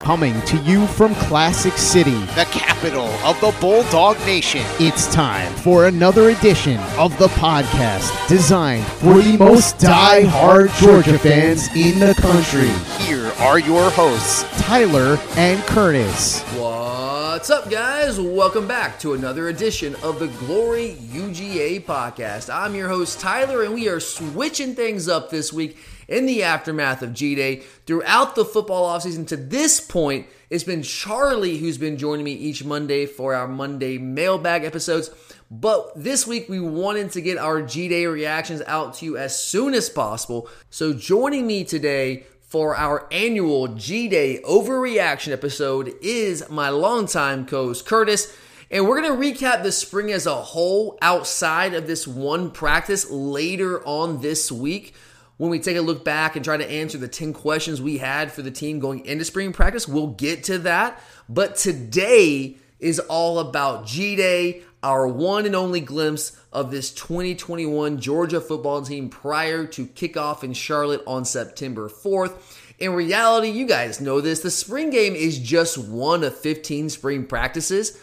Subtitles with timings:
[0.00, 4.62] Coming to you from Classic City, the capital of the Bulldog Nation.
[4.78, 11.68] it's time for another edition of the podcast designed for the most die-hard Georgia fans
[11.76, 12.70] in the country.
[13.04, 14.44] Here are your hosts.
[14.62, 16.40] Tyler and Curtis.
[16.54, 18.18] What's up, guys?
[18.18, 22.52] Welcome back to another edition of the Glory UGA podcast.
[22.52, 25.76] I'm your host, Tyler, and we are switching things up this week
[26.10, 27.62] in the aftermath of G Day.
[27.86, 32.64] Throughout the football offseason to this point, it's been Charlie who's been joining me each
[32.64, 35.10] Monday for our Monday mailbag episodes.
[35.50, 39.38] But this week, we wanted to get our G Day reactions out to you as
[39.38, 40.48] soon as possible.
[40.68, 47.68] So, joining me today for our annual G Day overreaction episode is my longtime co
[47.68, 48.36] host, Curtis.
[48.72, 53.10] And we're going to recap the spring as a whole outside of this one practice
[53.10, 54.94] later on this week.
[55.40, 58.30] When we take a look back and try to answer the 10 questions we had
[58.30, 61.00] for the team going into spring practice, we'll get to that.
[61.30, 68.02] But today is all about G Day, our one and only glimpse of this 2021
[68.02, 72.34] Georgia football team prior to kickoff in Charlotte on September 4th.
[72.78, 77.24] In reality, you guys know this the spring game is just one of 15 spring
[77.24, 77.98] practices.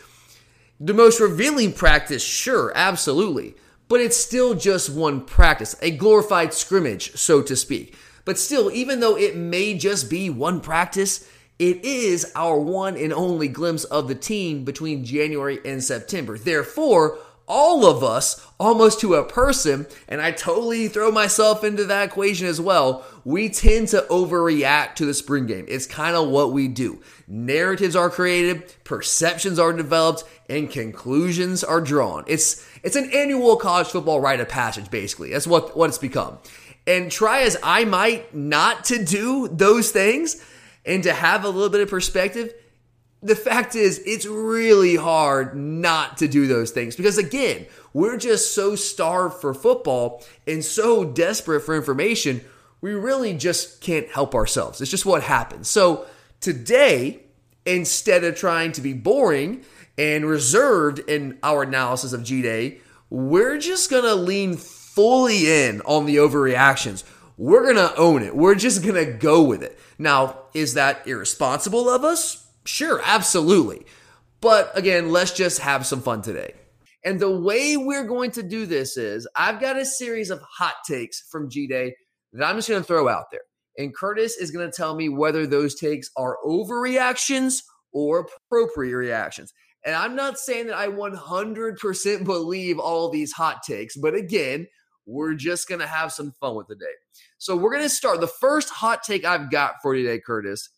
[0.80, 3.54] The most revealing practice, sure, absolutely,
[3.88, 7.96] but it's still just one practice, a glorified scrimmage, so to speak.
[8.26, 11.28] But still, even though it may just be one practice,
[11.60, 16.38] it is our one and only glimpse of the team between January and September.
[16.38, 17.18] Therefore,
[17.48, 22.46] all of us, almost to a person, and I totally throw myself into that equation
[22.48, 25.66] as well, we tend to overreact to the spring game.
[25.68, 27.02] It's kind of what we do.
[27.28, 32.26] Narratives are created, perceptions are developed, and conclusions are drawn.
[32.28, 35.32] It's it's an annual college football rite of passage, basically.
[35.32, 36.38] That's what, what it's become.
[36.86, 40.42] And try as I might not to do those things
[40.86, 42.54] and to have a little bit of perspective,
[43.22, 48.54] the fact is, it's really hard not to do those things because, again, we're just
[48.54, 52.42] so starved for football and so desperate for information,
[52.82, 54.82] we really just can't help ourselves.
[54.82, 55.68] It's just what happens.
[55.68, 56.06] So,
[56.42, 57.24] today,
[57.66, 59.64] instead of trying to be boring
[59.98, 62.80] and reserved in our analysis of G Day,
[63.10, 67.04] we're just going to lean fully in on the overreactions.
[67.38, 68.36] We're going to own it.
[68.36, 69.78] We're just going to go with it.
[69.98, 72.47] Now, is that irresponsible of us?
[72.68, 73.86] Sure, absolutely.
[74.42, 76.54] But again, let's just have some fun today.
[77.06, 80.76] And the way we're going to do this is I've got a series of hot
[80.86, 81.96] takes from G Day
[82.34, 83.42] that I'm just going to throw out there.
[83.78, 87.62] And Curtis is going to tell me whether those takes are overreactions
[87.94, 89.54] or appropriate reactions.
[89.86, 94.68] And I'm not saying that I 100% believe all these hot takes, but again,
[95.06, 96.86] we're just going to have some fun with the day.
[97.38, 98.20] So we're going to start.
[98.20, 100.70] The first hot take I've got for today, Curtis,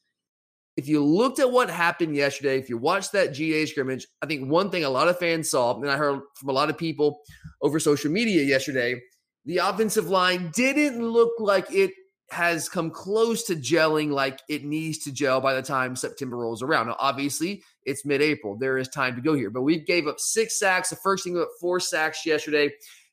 [0.80, 4.50] if you looked at what happened yesterday, if you watched that GA scrimmage, I think
[4.50, 7.20] one thing a lot of fans saw, and I heard from a lot of people
[7.62, 9.02] over social media yesterday,
[9.44, 11.92] the offensive line didn't look like it
[12.32, 16.64] has come close to gelling like it needs to gel by the time September rolls
[16.64, 16.88] around.
[16.88, 18.56] Now, obviously, it's mid-April.
[18.58, 20.92] There is time to go here, but we gave up six sacks.
[20.92, 22.72] The first thing, four sacks yesterday.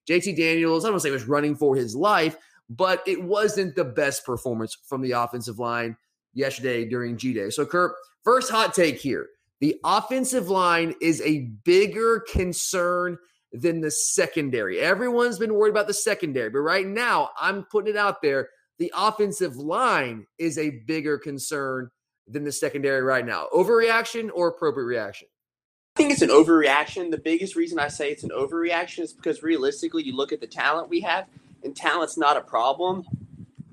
[0.08, 2.36] JT Daniels, I don't want to say was running for his life,
[2.70, 5.96] but it wasn't the best performance from the offensive line
[6.36, 7.50] yesterday during G Day.
[7.50, 9.26] So, Kurt, first hot take here.
[9.60, 13.18] The offensive line is a bigger concern
[13.52, 14.80] than the secondary.
[14.80, 18.50] Everyone's been worried about the secondary, but right now, I'm putting it out there.
[18.78, 21.90] The offensive line is a bigger concern
[22.28, 23.46] than the secondary right now.
[23.54, 25.28] Overreaction or appropriate reaction?
[25.94, 27.10] I think it's an overreaction.
[27.10, 30.46] The biggest reason I say it's an overreaction is because realistically, you look at the
[30.46, 31.26] talent we have,
[31.64, 33.06] and talent's not a problem.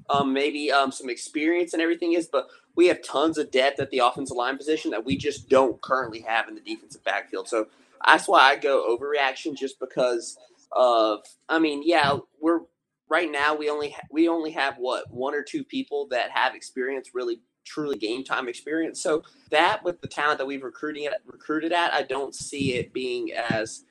[0.10, 3.90] Um, maybe um, some experience and everything is, but we have tons of depth at
[3.90, 7.48] the offensive line position that we just don't currently have in the defensive backfield.
[7.48, 7.68] So
[8.06, 10.38] that's why I go overreaction just because
[10.72, 12.62] of I mean, yeah, we're
[13.10, 16.56] right now we only ha- we only have what one or two people that have
[16.56, 19.02] experience really truly game time experience.
[19.02, 22.94] So that with the talent that we've recruiting at, recruited at, I don't see it
[22.94, 23.84] being as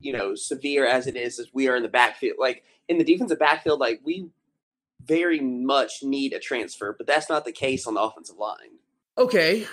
[0.00, 2.36] you know severe as it is as we are in the backfield.
[2.38, 4.28] Like in the defensive backfield, like we
[5.06, 8.78] very much need a transfer, but that's not the case on the offensive line.
[9.18, 9.66] Okay.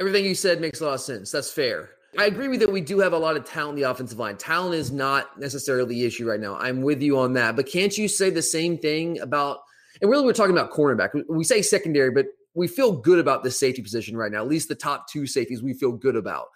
[0.00, 1.30] Everything you said makes a lot of sense.
[1.30, 1.90] That's fair.
[2.18, 2.72] I agree with that.
[2.72, 4.36] We do have a lot of talent in the offensive line.
[4.36, 6.56] Talent is not necessarily the issue right now.
[6.56, 7.54] I'm with you on that.
[7.54, 9.58] But can't you say the same thing about,
[10.00, 11.10] and really we're talking about cornerback.
[11.28, 14.38] We say secondary, but we feel good about the safety position right now.
[14.38, 16.46] At least the top two safeties we feel good about.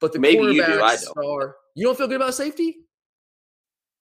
[0.00, 1.24] But the Maybe you do, I don't.
[1.24, 2.78] are, you don't feel good about safety?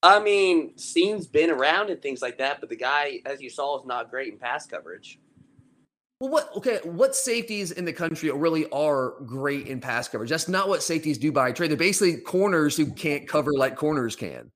[0.04, 3.80] I mean, Cine's been around and things like that, but the guy, as you saw,
[3.80, 5.18] is not great in pass coverage.
[6.20, 6.80] Well, what okay?
[6.84, 10.30] What safeties in the country really are great in pass coverage?
[10.30, 11.72] That's not what safeties do by trade.
[11.72, 14.52] They're basically corners who can't cover like corners can.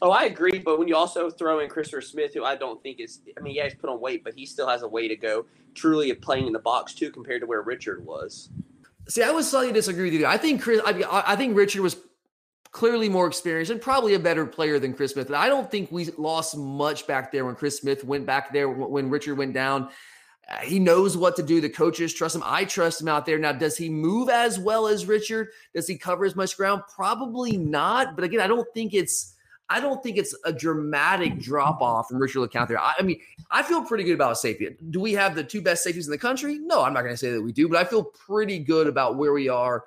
[0.00, 2.98] Oh, I agree, but when you also throw in Christopher Smith, who I don't think
[2.98, 5.14] is, I mean, yeah, he's put on weight, but he still has a way to
[5.14, 8.50] go, truly of playing in the box too, compared to where Richard was.
[9.08, 10.26] See, I would slightly disagree with you.
[10.26, 10.80] I think Chris.
[10.84, 11.96] I, I think Richard was
[12.72, 15.26] clearly more experienced and probably a better player than Chris Smith.
[15.26, 18.68] And I don't think we lost much back there when Chris Smith went back there
[18.68, 19.90] when Richard went down.
[20.50, 21.60] Uh, he knows what to do.
[21.60, 22.42] The coaches trust him.
[22.44, 23.38] I trust him out there.
[23.38, 25.48] Now, does he move as well as Richard?
[25.74, 26.82] Does he cover as much ground?
[26.92, 28.16] Probably not.
[28.16, 29.34] But again, I don't think it's
[29.68, 32.80] I don't think it's a dramatic drop off from Richard LeCounte there.
[32.80, 33.20] I, I mean,
[33.50, 34.76] I feel pretty good about safety.
[34.90, 36.58] Do we have the two best safeties in the country?
[36.58, 39.16] No, I'm not going to say that we do, but I feel pretty good about
[39.16, 39.84] where we are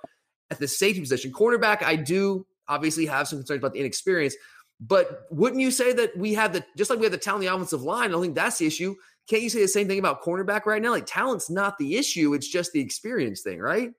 [0.49, 1.31] at the safety position.
[1.31, 4.35] Cornerback, I do obviously have some concerns about the inexperience.
[4.79, 7.49] But wouldn't you say that we have the just like we have the talent in
[7.49, 8.09] the offensive line?
[8.09, 8.95] I don't think that's the issue.
[9.27, 10.91] Can't you say the same thing about cornerback right now?
[10.91, 13.91] Like talent's not the issue; it's just the experience thing, right?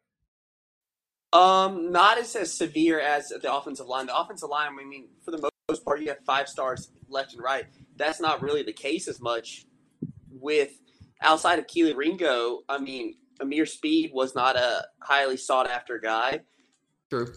[1.33, 4.07] Um, not as, as severe as the offensive line.
[4.07, 7.43] The offensive line, I mean, for the most part, you have five stars left and
[7.43, 7.67] right.
[7.97, 9.67] That's not really the case as much
[10.31, 10.71] with
[11.23, 12.61] outside of Kelee Ringo.
[12.69, 16.41] I mean, Ameer Speed was not a highly sought after guy.
[17.11, 17.33] True.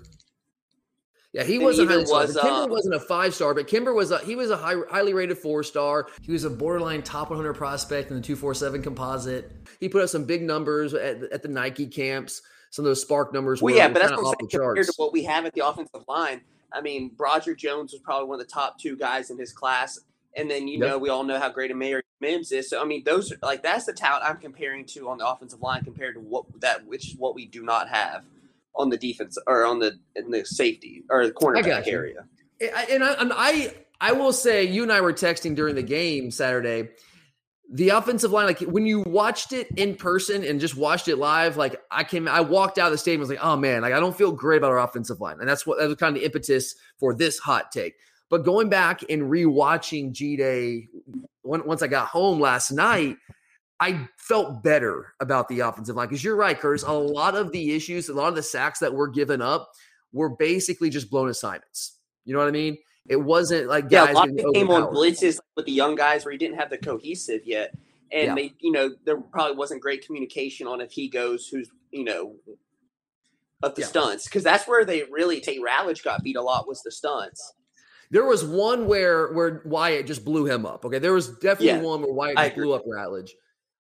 [1.31, 4.35] Yeah, he wasn't was, Kimber uh, wasn't a five star, but Kimber was a he
[4.35, 6.07] was a high, highly rated four star.
[6.23, 9.51] He was a borderline top 100 prospect in the 247 composite.
[9.79, 12.41] He put up some big numbers at, at the Nike camps.
[12.71, 14.61] Some of those SPARQ numbers Well, were, yeah, but that's what off I'm the saying
[14.61, 16.41] compared to what we have at the offensive line.
[16.71, 19.99] I mean, Broderick Jones was probably one of the top two guys in his class.
[20.35, 20.87] And then, you Yep.
[20.87, 22.69] know, we all know how great Amarius Mims is.
[22.69, 25.61] So, I mean, those are like, that's the talent I'm comparing to on the offensive
[25.61, 28.23] line compared to what that, which is what we do not have
[28.75, 32.25] on the defense or on the, in the safety or the cornerback area.
[32.61, 36.31] And I, and I I will say you and I were texting during the game
[36.31, 36.89] Saturday.
[37.71, 41.55] The offensive line, like when you watched it in person and just watched it live,
[41.55, 43.93] like I came, I walked out of the stadium, I was like, oh man, like
[43.93, 46.21] I don't feel great about our offensive line, and that's what that was kind of
[46.21, 47.93] the impetus for this hot take.
[48.29, 50.87] But going back and rewatching G Day
[51.43, 53.17] once I got home last night,
[53.79, 56.83] I felt better about the offensive line because you're right, Curtis.
[56.83, 57.13] A mm-hmm.
[57.13, 59.71] lot of the issues, a lot of the sacks that were given up
[60.11, 61.97] were basically just blown assignments.
[62.25, 62.77] You know what I mean?
[63.07, 65.95] It wasn't like Yeah, guys a lot of it came on blitzes with the young
[65.95, 67.73] guys where he didn't have the cohesive yet.
[68.11, 68.35] And Yeah.
[68.35, 72.35] they, you know, there probably wasn't great communication on if he goes who's, you know,
[73.63, 73.87] of the Yeah.
[73.87, 74.25] stunts.
[74.25, 77.53] Because that's where they really, Tate Ratledge got beat a lot was the stunts.
[78.11, 80.83] There was one where where Wyatt just blew him up.
[80.85, 83.31] Okay, there was definitely Yeah, one where Wyatt blew up Ratledge,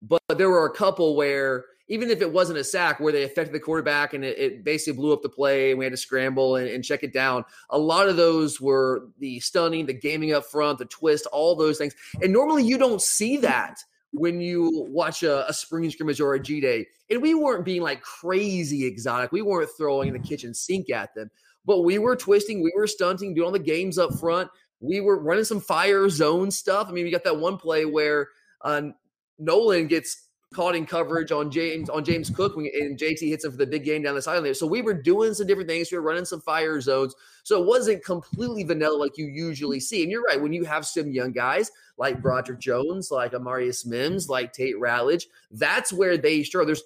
[0.07, 3.53] but there were a couple where even if it wasn't a sack, where they affected
[3.53, 6.55] the quarterback and it, it basically blew up the play, and we had to scramble
[6.55, 7.45] and, and check it down.
[7.69, 11.77] A lot of those were the stunning, the gaming up front, the twist, all those
[11.77, 11.93] things.
[12.21, 16.39] And normally you don't see that when you watch a, a spring scrimmage or a
[16.39, 16.87] G day.
[17.09, 19.31] And we weren't being like crazy exotic.
[19.31, 21.29] We weren't throwing in the kitchen sink at them,
[21.65, 24.49] but we were twisting, we were stunting, doing all the games up front.
[24.79, 26.87] We were running some fire zone stuff.
[26.89, 28.29] I mean, we got that one play where
[28.61, 28.89] uh,
[29.39, 33.57] Nolan gets caught in coverage on James on James Cook and JT hits him for
[33.57, 34.53] the big game down the sideline there.
[34.53, 35.91] So we were doing some different things.
[35.91, 37.13] We were running some fire zones.
[37.43, 40.01] So it wasn't completely vanilla like you usually see.
[40.01, 44.29] And you're right, when you have some young guys like Broderick Jones, like Amarius Mims,
[44.29, 46.67] like Tate Ratledge, that's where they struggle.
[46.67, 46.83] There's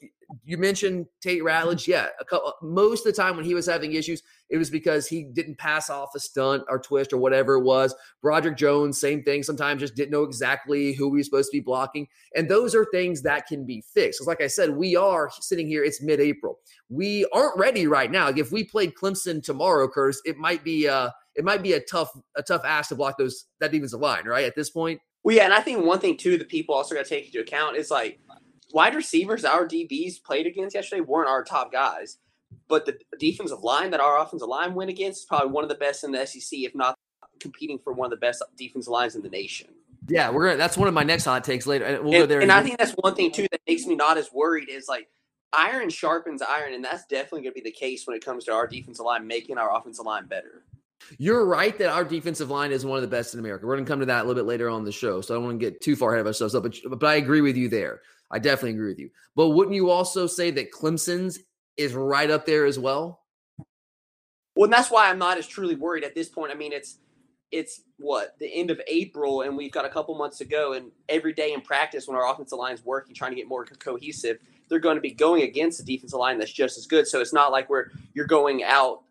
[0.50, 2.08] you mentioned Tate Ratledge, yeah.
[2.20, 5.22] A couple, most of the time when he was having issues, it was because he
[5.22, 7.94] didn't pass off a stunt or twist or whatever it was.
[8.24, 9.44] Broderick Jones, same thing.
[9.44, 12.08] Sometimes just didn't know exactly who he was supposed to be blocking.
[12.36, 14.18] And those are things that can be fixed.
[14.18, 16.58] Because, like I said, we are sitting here, it's mid April.
[16.90, 18.26] We aren't ready right now.
[18.26, 21.80] Like if we played Clemson tomorrow, Curtis, it might be uh it might be a
[21.80, 24.46] tough a tough ask to block those that defensive line, right?
[24.46, 25.00] At this point.
[25.24, 27.42] Well, yeah, and I think one thing too that people also got to take into
[27.42, 28.20] account is like
[28.74, 32.18] wide receivers our DBs played against yesterday weren't our top guys,
[32.68, 35.76] but the defensive line that our offensive line went against is probably one of the
[35.76, 36.96] best in the SEC, if not
[37.40, 39.68] competing for one of the best defensive lines in the nation.
[40.08, 40.58] Yeah, we're gonna.
[40.58, 41.86] That's one of my next hot takes later.
[41.86, 42.42] and We'll go there.
[42.42, 45.08] and I think that's one thing too that makes me not as worried is like
[45.54, 48.54] iron sharpens iron, and that's definitely going to be the case when it comes to
[48.54, 50.64] our defensive line making our offensive line better.
[51.18, 53.66] You're right that our defensive line is one of the best in America.
[53.66, 55.38] We're going to come to that a little bit later on the show, so I
[55.38, 56.54] don't want to get too far ahead of ourselves.
[56.54, 58.02] But but I agree with you there.
[58.32, 59.10] I definitely agree with you.
[59.36, 61.40] But wouldn't you also say that Clemson's
[61.78, 63.22] is right up there as well?
[64.56, 66.52] Well, and that's why I'm not as truly worried at this point.
[66.52, 66.98] I mean, it's
[67.52, 70.74] it's what the end of April, and we've got a couple months to go.
[70.74, 73.66] And every day in practice, when our offensive line is working, trying to get more
[73.66, 77.08] co- cohesive, they're going to be going against a defensive line that's just as good.
[77.08, 79.02] So it's not like we're you're going out,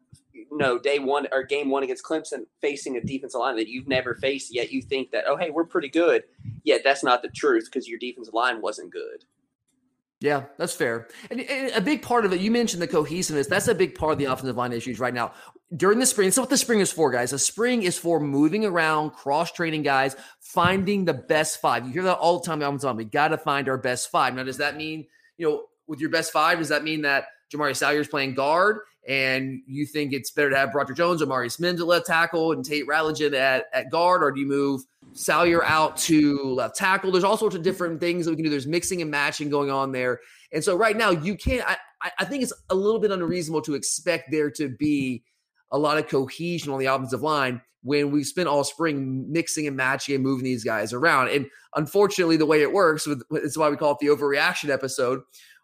[0.53, 4.15] know, day one or game one against Clemson facing a defensive line that you've never
[4.15, 4.73] faced yet.
[4.73, 6.25] You think that oh hey we're pretty good,
[6.65, 9.25] yet that's not the truth because your defensive line wasn't good.
[10.21, 11.07] Yeah, that's fair.
[11.31, 13.47] And, and a big part of it, you mentioned the cohesiveness.
[13.47, 15.33] That's a big part of the offensive line issues right now.
[15.77, 17.31] During the spring, so what the spring is for, guys.
[17.31, 21.87] The spring is for moving around, cross training guys, finding the best five.
[21.87, 22.59] You hear that all the time.
[22.59, 22.97] Line.
[22.97, 24.35] We got to find our best five.
[24.35, 26.59] Now, does that mean you know with your best five?
[26.59, 30.57] Does that mean that Jamaree Salyer is playing guard, and you think it's better to
[30.57, 34.39] have Broderick Jones or Marius left tackle and Tate Ratledge at, at guard, or do
[34.39, 34.83] you move
[35.15, 37.11] Salyer out to left tackle?
[37.11, 38.51] There's all sorts of different things that we can do.
[38.51, 40.21] There's mixing and matching going on there,
[40.53, 41.69] and so right now you can't.
[41.69, 41.77] I,
[42.19, 45.25] I- think it's a little bit unreasonable to expect there to be
[45.73, 49.77] a lot of cohesion on the offensive line when we spent all spring mixing and
[49.77, 51.29] matching and moving these guys around.
[51.29, 55.21] And unfortunately, the way it works, it's why we call it the overreaction episode.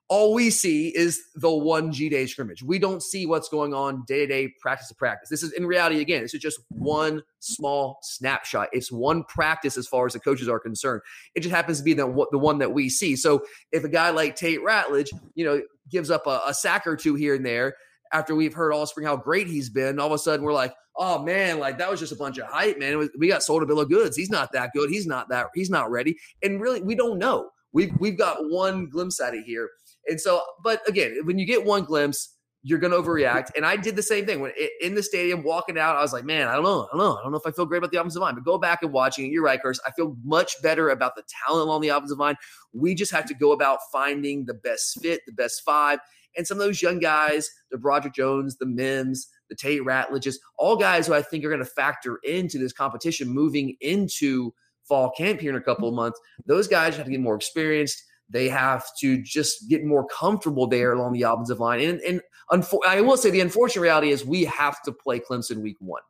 [0.09, 2.63] All we see is the one G day scrimmage.
[2.63, 5.31] We don't see what's going on day to day, practice to practice.
[5.31, 8.69] This is in reality, again, this is just one small snapshot.
[8.73, 11.01] It's one practice as far as the coaches are concerned.
[11.35, 13.17] It just happens to be the, the one that we see.
[13.17, 16.97] So if a guy like Tate Ratledge, you know, gives up a, a sack or
[16.97, 17.75] two here and there,
[18.13, 20.75] after we've heard all spring how great he's been, all of a sudden we're like,
[20.97, 22.99] oh man, like that was just a bunch of hype, man.
[22.99, 24.17] Was- we got sold a bill of goods.
[24.17, 24.91] He's not that good.
[24.91, 25.49] He's not that.
[25.55, 26.17] He's not ready.
[26.43, 27.51] And really, we don't know.
[27.73, 29.69] We've we've got one glimpse at it here.
[30.09, 32.31] And so, but again, when you get one glimpse,
[32.67, 33.51] you're going to overreact.
[33.57, 35.97] And I did the same thing when in the stadium walking out.
[35.97, 37.51] I was like, man, I don't know, I don't know, I don't know if I
[37.51, 38.35] feel great about the offensive line.
[38.35, 39.33] But go back and watching it.
[39.33, 39.81] You're right, Curse.
[39.87, 42.37] I feel much better about the talent along the offensive line.
[42.73, 45.99] We just have to go about finding the best fit, the best five.
[46.37, 50.75] And some of those young guys, the Broderick Jones, the Mims, the Tate Ratledges, all
[50.75, 54.55] guys who I think are going to factor into this competition moving into
[54.89, 56.19] fall camp here in a couple of months.
[56.47, 58.03] Those guys have to get more experienced.
[58.31, 61.81] They have to just get more comfortable there along the offensive line.
[61.81, 65.59] And, and unfor- I will say the unfortunate reality is we have to play Clemson
[65.59, 66.03] week one.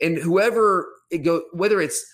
[0.00, 2.04] And whoever it go, whether it's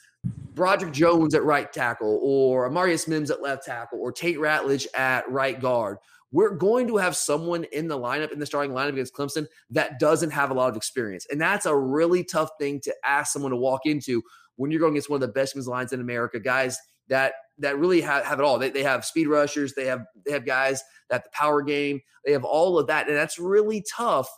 [0.54, 5.28] Broderick Jones at right tackle or Amarius Mims at left tackle or Tate Ratledge at
[5.30, 5.98] right guard,
[6.30, 9.98] we're going to have someone in the lineup, in the starting lineup against Clemson, that
[9.98, 11.26] doesn't have a lot of experience.
[11.30, 14.22] And that's a really tough thing to ask someone to walk into
[14.56, 16.78] when you're going against one of the best lines in America, guys
[17.08, 18.58] that that really have, have it all.
[18.58, 22.32] They, they have speed rushers, they have they have guys that the power game, they
[22.32, 24.28] have all of that, and that's really tough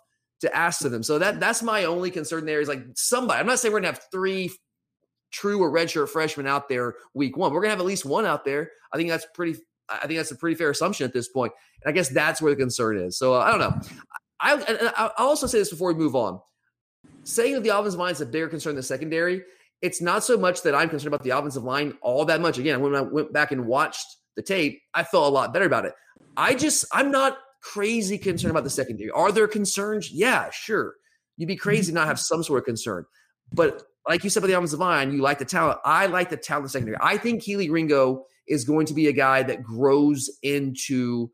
[0.40, 1.02] to ask of them.
[1.02, 3.40] So that that's my only concern there is like somebody.
[3.40, 4.50] I'm not saying we're gonna have three
[5.30, 7.52] true or redshirt freshmen out there week one.
[7.52, 8.70] We're gonna have at least one out there.
[8.92, 9.58] I think that's pretty.
[9.88, 11.52] I think that's a pretty fair assumption at this point.
[11.82, 13.18] And I guess that's where the concern is.
[13.18, 13.80] So uh, I don't know.
[14.40, 16.40] I I- I'll also say this before we move on.
[17.24, 19.42] Saying that the offensive line is a bigger concern than the secondary,
[19.84, 22.56] it's not so much that I'm concerned about the offensive line all that much.
[22.56, 25.84] Again, when I went back and watched the tape, I felt a lot better about
[25.84, 25.92] it.
[26.38, 29.10] I just I'm not crazy concerned about the secondary.
[29.10, 30.10] Are there concerns?
[30.10, 30.94] Yeah, sure.
[31.36, 33.04] You'd be crazy not have some sort of concern.
[33.52, 35.80] But like you said about the offensive line, you like the talent.
[35.84, 36.96] I like the talent secondary.
[37.02, 41.30] I think Kelee Ringo is going to be a guy that grows into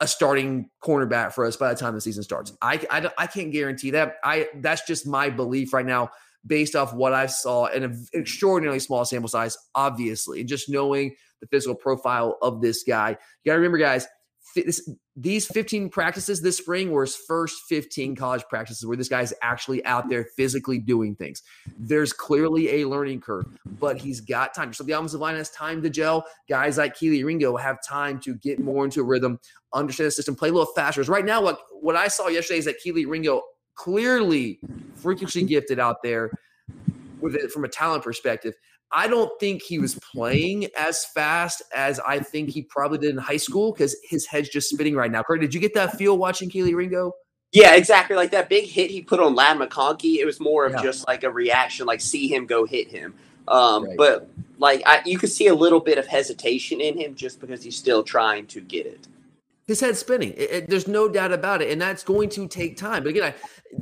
[0.00, 2.52] a starting cornerback for us by the time the season starts.
[2.60, 4.16] I, I, I can't guarantee that.
[4.22, 6.10] I that's just my belief right now,
[6.46, 11.14] based off what I saw in an extraordinarily small sample size, obviously, and just knowing
[11.40, 13.10] the physical profile of this guy.
[13.10, 14.06] You got to remember, guys,
[14.54, 19.32] this, these 15 practices this spring were his first 15 college practices where this guy's
[19.42, 21.42] actually out there physically doing things.
[21.78, 23.46] There's clearly a learning curve,
[23.78, 24.72] but he's got time.
[24.72, 26.24] So the offensive line has time to gel.
[26.48, 29.38] Guys like Kelee Ringo have time to get more into a rhythm,
[29.74, 31.02] understand the system, play a little faster.
[31.02, 33.42] Right now, what what I saw yesterday is that Kelee Ringo
[33.84, 34.58] clearly
[34.94, 36.30] freakishly gifted out there
[37.20, 38.54] with it from a talent perspective.
[38.92, 43.18] I don't think he was playing as fast as I think he probably did in
[43.18, 45.22] high school because his head's just spinning right now.
[45.22, 47.12] Kurt, did you get that feel watching Kelee Ringo?
[47.52, 48.16] Yeah, exactly.
[48.16, 50.82] Like that big hit he put on Ladd McConkey, it was more of Yeah.
[50.82, 53.14] just like a reaction, like see him go hit him.
[53.48, 53.96] Um, Right.
[53.96, 57.62] But like I, you could see a little bit of hesitation in him just because
[57.62, 59.06] he's still trying to get it.
[59.70, 60.32] His head's spinning.
[60.36, 63.04] It- it- there's no doubt about it, and that's going to take time.
[63.04, 63.34] But again, I,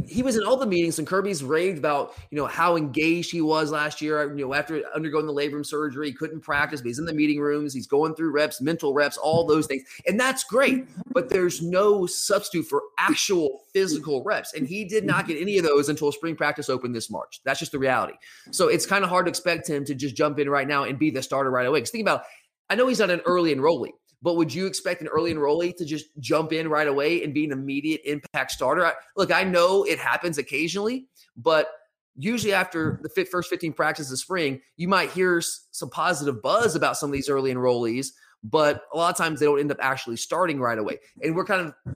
[0.07, 3.40] he was in all the meetings, and Kirby's raved about you know how engaged he
[3.40, 4.23] was last year.
[4.37, 7.40] You know, after undergoing the labrum surgery, he couldn't practice, but he's in the meeting
[7.40, 7.73] rooms.
[7.73, 10.85] He's going through reps, mental reps, all those things, and that's great.
[10.85, 11.00] Mm-hmm.
[11.12, 15.64] But there's no substitute for actual physical reps, and he did not get any of
[15.64, 17.40] those until spring practice opened this March.
[17.45, 18.14] That's just the reality.
[18.50, 20.99] So it's kind of hard to expect him to just jump in right now and
[20.99, 21.78] be the starter right away.
[21.78, 22.25] Because think about,
[22.68, 23.92] I know he's not an early enrollee.
[24.20, 27.44] But would you expect an early enrollee to just jump in right away and be
[27.44, 28.84] an immediate impact starter?
[28.84, 31.06] I, look, I know it happens occasionally,
[31.37, 31.68] but
[32.16, 36.96] usually after the first 15 practices of spring, you might hear some positive buzz about
[36.96, 38.08] some of these early enrollees,
[38.42, 40.98] but a lot of times they don't end up actually starting right away.
[41.22, 41.94] And we're kind of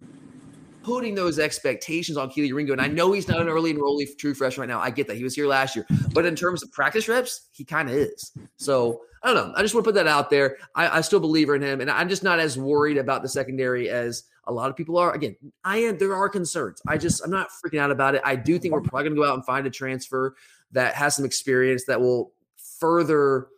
[0.83, 2.73] putting those expectations on Kelee Ringo.
[2.73, 4.81] And I know he's not an early enrollee true freshman right now.
[4.81, 5.17] I get that.
[5.17, 5.87] He was here last year.
[6.13, 8.33] But in terms of practice reps, he kind of is.
[8.57, 9.55] So I don't know.
[9.57, 10.57] I just want to put that out there.
[10.75, 11.81] I, I still believe in him.
[11.81, 15.13] And I'm just not as worried about the secondary as a lot of people are.
[15.13, 16.83] Again, I am there are concerns.
[16.87, 18.23] I just I'm not freaking out about it.
[18.25, 20.35] I do think we're probably gonna go out and find a transfer
[20.73, 22.33] that has some experience that will
[22.81, 23.49] further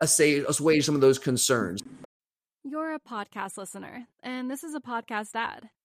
[0.00, 1.80] assuage, assuage some of those concerns.
[2.64, 5.68] You're a podcast listener, and this is a podcast ad.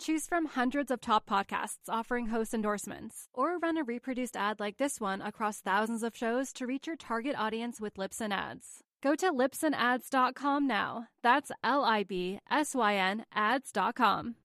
[0.00, 4.76] Choose from hundreds of top podcasts offering host endorsements, or run a reproduced ad like
[4.76, 8.84] this one across thousands of shows to reach your target audience with Libsyn Ads.
[9.02, 11.08] Go to libsynads.com now.
[11.22, 14.36] That's L I B S Y N ads.com.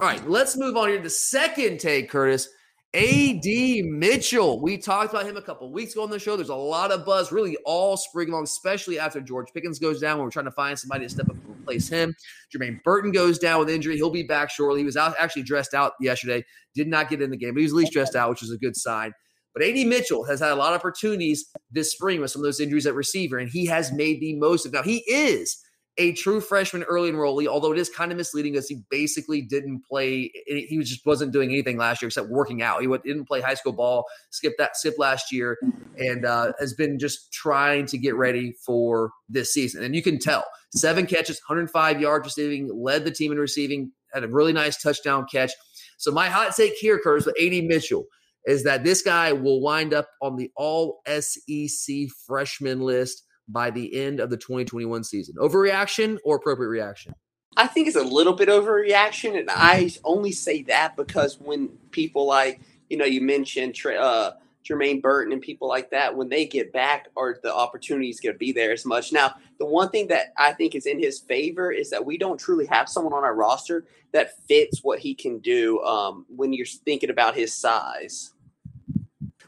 [0.00, 2.48] All right, let's move on here to the second take, Curtis.
[2.96, 4.58] AD Mitchell.
[4.58, 6.34] We talked about him a couple weeks ago on the show.
[6.34, 10.16] There's a lot of buzz really all spring long, especially after George Pickens goes down
[10.16, 12.14] when we're trying to find somebody to step up and replace him.
[12.50, 13.96] Jermaine Burton goes down with injury.
[13.96, 14.80] He'll be back shortly.
[14.80, 16.42] He was out actually dressed out yesterday,
[16.74, 18.50] did not get in the game, but he was at least dressed out, which is
[18.50, 19.12] a good sign.
[19.52, 22.60] But AD Mitchell has had a lot of opportunities this spring with some of those
[22.60, 24.72] injuries at receiver, and he has made the most of.
[24.72, 25.58] Now, he is
[25.98, 29.82] a true freshman early enrollee, although it is kind of misleading because he basically didn't
[29.88, 30.30] play.
[30.46, 32.82] He just wasn't doing anything last year except working out.
[32.82, 35.58] He didn't play high school ball, skipped that, skipped last year,
[35.98, 39.82] and uh, has been just trying to get ready for this season.
[39.82, 44.24] And you can tell seven catches, 105 yards receiving, led the team in receiving, had
[44.24, 45.52] a really nice touchdown catch.
[45.98, 48.04] So my hot take here, Curtis, with AD Mitchell
[48.46, 53.94] is that this guy will wind up on the All SEC freshman list by the
[53.94, 55.36] end of the 2021 season.
[55.36, 57.14] Overreaction or appropriate reaction?
[57.56, 62.26] I think it's a little bit overreaction, and I only say that because when people
[62.26, 64.32] like you know you mentioned uh,
[64.66, 68.38] Jermaine Burton and people like that, when they get back, are the opportunities going to
[68.38, 69.12] be there as much?
[69.12, 72.38] Now, the one thing that I think is in his favor is that we don't
[72.38, 76.66] truly have someone on our roster that fits what he can do um, when you're
[76.66, 78.32] thinking about his size.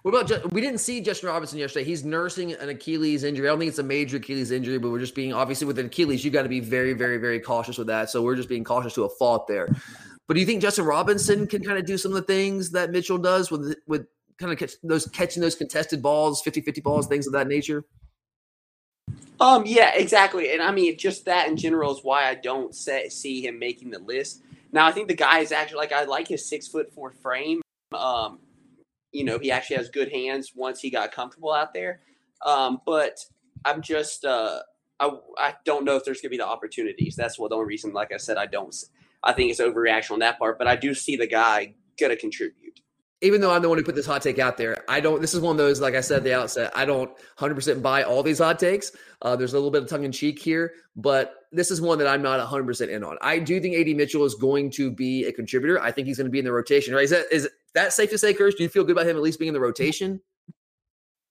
[0.08, 1.84] What about Ju- we didn't see Justin Robinson yesterday?
[1.84, 3.46] He's nursing an Achilles injury.
[3.46, 5.84] I don't think it's a major Achilles injury, but we're just being obviously with an
[5.84, 8.08] Achilles, you got to be very, very, very cautious with that.
[8.08, 9.68] So we're just being cautious to a fault there.
[10.26, 12.90] But do you think Justin Robinson can kind of do some of the things that
[12.90, 14.06] Mitchell does with with
[14.38, 17.84] kind of catch those catching those contested balls, 50-50 balls, things of that nature?
[19.40, 20.54] Um, yeah, exactly.
[20.54, 23.90] And I mean, just that in general is why I don't say, see him making
[23.90, 24.40] the list.
[24.72, 27.60] Now, I think the guy is actually like I like his six foot four frame.
[27.92, 28.38] Um,
[29.12, 32.00] you know, he actually has good hands once he got comfortable out there.
[32.44, 33.18] Um, but
[33.64, 34.60] I'm just uh,
[35.00, 37.16] I I don't know if there's gonna be the opportunities.
[37.16, 38.74] That's what the only reason, like I said, I don't.
[39.22, 42.67] I think it's overreaction on that part, but I do see the guy gonna contribute.
[43.20, 45.20] Even though I'm the one who put this hot take out there, I don't.
[45.20, 48.04] This is one of those, like I said at the outset, I don't 100% buy
[48.04, 48.92] all these hot takes.
[49.22, 52.06] Uh, there's a little bit of tongue in cheek here, but this is one that
[52.06, 53.16] I'm not 100% in on.
[53.20, 55.80] I do think AD Mitchell is going to be a contributor.
[55.80, 56.94] I think he's going to be in the rotation.
[56.94, 57.04] Right?
[57.04, 58.54] Is that is that safe to say, Kirsch?
[58.54, 60.20] Do you feel good about him at least being in the rotation?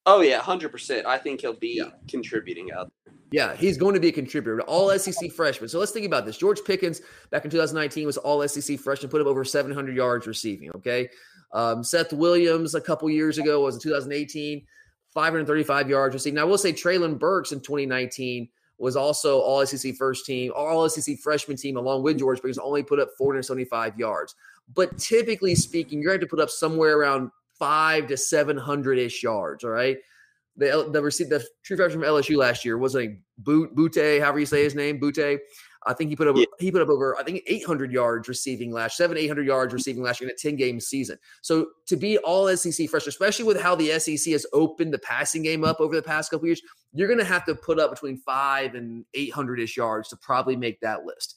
[0.05, 1.05] Oh yeah, hundred percent.
[1.05, 2.91] I think he'll be contributing out.
[3.31, 5.67] Yeah, he's going to be a contributor, all SEC freshman.
[5.67, 6.37] So let's think about this.
[6.37, 10.71] George Pickens back in 2019 was all SEC freshman, put up over 700 yards receiving.
[10.75, 11.09] Okay.
[11.51, 14.65] Um, Seth Williams a couple years ago was in 2018,
[15.13, 16.35] 535 yards receiving.
[16.35, 20.87] Now I will say Treylon Burks in 2019 was also all SEC first team, all
[20.87, 24.35] SEC freshman team along with George because only put up 475 yards.
[24.73, 28.99] But typically speaking, you're going to have to put up somewhere around five to 700
[28.99, 29.63] ish yards.
[29.63, 29.97] All right.
[30.57, 34.45] The, the, the true freshman from LSU last year was a Boot, Butte, however you
[34.45, 35.39] say his name, Butte.
[35.85, 36.45] I think he put up yeah.
[36.59, 39.75] he put up over I think 800 yards receiving last seven 800 yards mm-hmm.
[39.75, 41.17] receiving last year in a 10 game season.
[41.41, 45.43] So to be all SEC fresh, especially with how the SEC has opened the passing
[45.43, 46.61] game up over the past couple years,
[46.93, 50.55] you're going to have to put up between five and 800 ish yards to probably
[50.55, 51.35] make that list.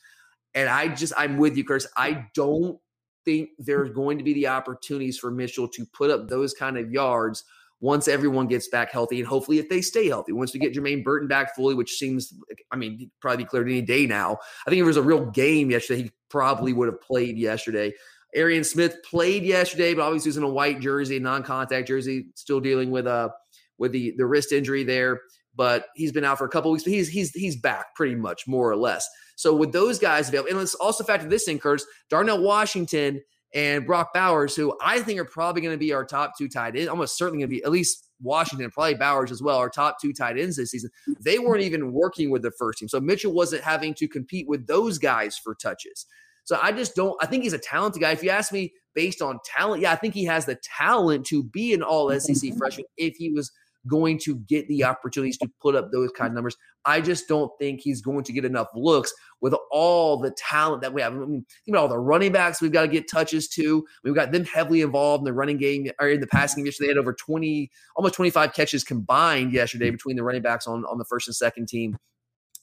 [0.54, 1.86] And I just I'm with you, Chris.
[1.96, 2.78] I don't
[3.24, 6.90] think there's going to be the opportunities for Mitchell to put up those kind of
[6.90, 7.44] yards
[7.80, 10.32] once everyone gets back healthy and hopefully if they stay healthy.
[10.32, 12.32] Once we get Jermaine Burton back fully, which seems,
[12.70, 14.38] I mean, probably cleared any day now.
[14.66, 17.92] I think if it was a real game yesterday, he probably would have played yesterday.
[18.34, 22.90] Arian Smith played yesterday, but obviously was in a white jersey, non-contact jersey, still dealing
[22.90, 23.30] with uh
[23.78, 25.20] with the the wrist injury there.
[25.56, 28.46] But he's been out for a couple weeks, but he's he's he's back pretty much
[28.46, 29.08] more or less.
[29.36, 33.84] So with those guys available, and let's also factor this in, Curtis, Darnell Washington and
[33.84, 36.88] Brock Bowers, who I think are probably going to be our top two tight ends,
[36.88, 40.12] almost certainly going to be at least Washington, probably Bowers as well, our top two
[40.12, 40.90] tight ends this season.
[41.20, 42.88] They weren't even working with the first team.
[42.88, 46.06] So Mitchell wasn't having to compete with those guys for touches.
[46.44, 48.12] So I just don't, I think he's a talented guy.
[48.12, 51.42] If you ask me based on talent, yeah, I think he has the talent to
[51.42, 53.50] be an all SEC freshman if he was
[53.86, 56.56] going to get the opportunities to put up those kind of numbers.
[56.84, 60.92] I just don't think he's going to get enough looks with all the talent that
[60.92, 61.12] we have.
[61.12, 63.84] I mean, think about all the running backs we've got to get touches to.
[64.04, 66.66] We've got them heavily involved in the running game or in the passing game.
[66.66, 69.94] Yesterday, they had over 20, almost 25 catches combined yesterday mm-hmm.
[69.94, 71.96] between the running backs on, on the first and second team.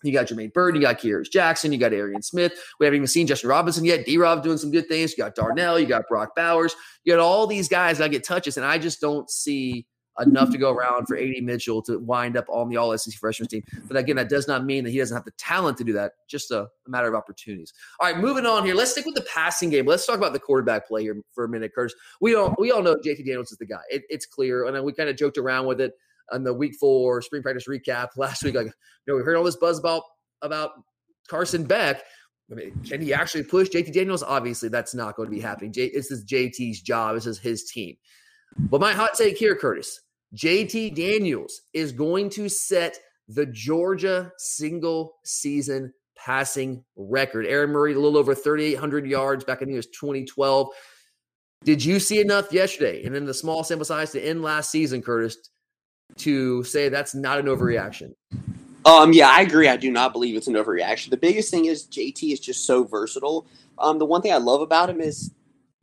[0.03, 2.53] You got Jermaine Bird, you got Kearis Jackson, you got Arian Smith.
[2.79, 4.05] We haven't even seen Justin Robinson yet.
[4.05, 5.17] D Rob doing some good things.
[5.17, 8.57] You got Darnell, you got Brock Bowers, you got all these guys that get touches,
[8.57, 9.87] and I just don't see
[10.19, 10.61] enough to mm-hmm.
[10.61, 13.63] go around for AD Mitchell to wind up on the All SEC freshman team.
[13.87, 16.13] But again, that does not mean that he doesn't have the talent to do that.
[16.27, 17.73] Just a, a, matter of opportunities.
[17.99, 18.75] All right, moving on here.
[18.75, 19.85] Let's stick with the passing game.
[19.85, 21.95] Let's talk about the quarterback play here for a minute, Curtis.
[22.21, 23.81] We all we all know JT Daniels is the guy.
[23.89, 25.93] It, it's clear, and we kind of joked around with it
[26.31, 28.55] on the week four spring practice recap last week.
[28.55, 28.73] Like, you
[29.07, 30.03] know, we heard all this buzz about
[30.41, 30.71] about
[31.29, 32.03] Carson Beck.
[32.49, 34.23] I mean, can he actually push JT Daniels?
[34.23, 35.73] Obviously, that's not going to be happening.
[35.73, 37.15] J, this is JT's job.
[37.15, 37.97] This is his team.
[38.57, 40.01] But my hot take here, Curtis,
[40.35, 47.45] JT Daniels is going to set the Georgia single season passing record.
[47.45, 50.69] Aaron Murray, a little over 3,800 yards back, in the it was 2012.
[51.63, 55.01] Did you see enough yesterday and in the small sample size to end last season,
[55.01, 55.37] Curtis,
[56.17, 58.13] to say that's not an overreaction?
[58.85, 59.67] Um, yeah, I agree.
[59.67, 61.09] I do not believe it's an overreaction.
[61.09, 63.47] The biggest thing is JT is just so versatile.
[63.79, 65.31] Um, the one thing I love about him is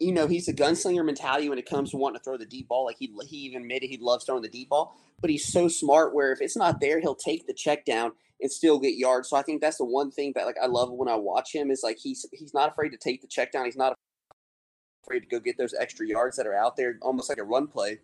[0.00, 2.68] you know, he's a gunslinger mentality when it comes to wanting to throw the deep
[2.68, 2.85] ball.
[2.85, 6.14] Like he he even admitted he loves throwing the deep ball, but he's so smart
[6.14, 9.30] where if it's not there, he'll take the check down and still get yards.
[9.30, 11.70] So I think that's the one thing that like I love when I watch him
[11.70, 13.66] is like he's he's not afraid to take the check down.
[13.66, 13.94] He's not
[15.04, 17.68] afraid to go get those extra yards that are out there, almost like a run
[17.68, 18.00] play.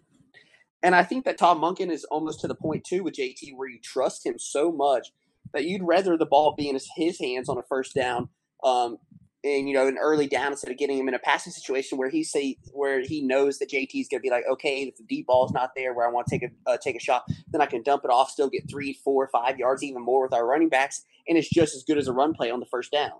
[0.83, 3.69] And I think that Todd Monken is almost to the point too with JT where
[3.69, 5.13] you trust him so much
[5.53, 8.29] that you'd rather the ball be in his, his hands on a first down
[8.63, 8.99] um,
[9.43, 12.11] and you know an early down instead of getting him in a passing situation where
[12.11, 15.05] he say where he knows that JT is going to be like, okay, if the
[15.05, 17.25] deep ball is not there where I want to take a uh, take a shot,
[17.49, 20.35] then I can dump it off, still get three, four, five yards, even more with
[20.35, 22.93] our running backs, and it's just as good as a run play on the first
[22.93, 23.13] down.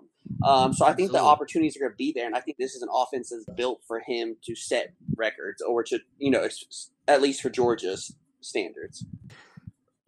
[0.45, 1.19] Um, so I think Absolutely.
[1.19, 3.45] the opportunities are going to be there, and I think this is an offense that's
[3.55, 6.47] built for him to set records or to you know
[7.07, 9.05] at least for Georgia's standards.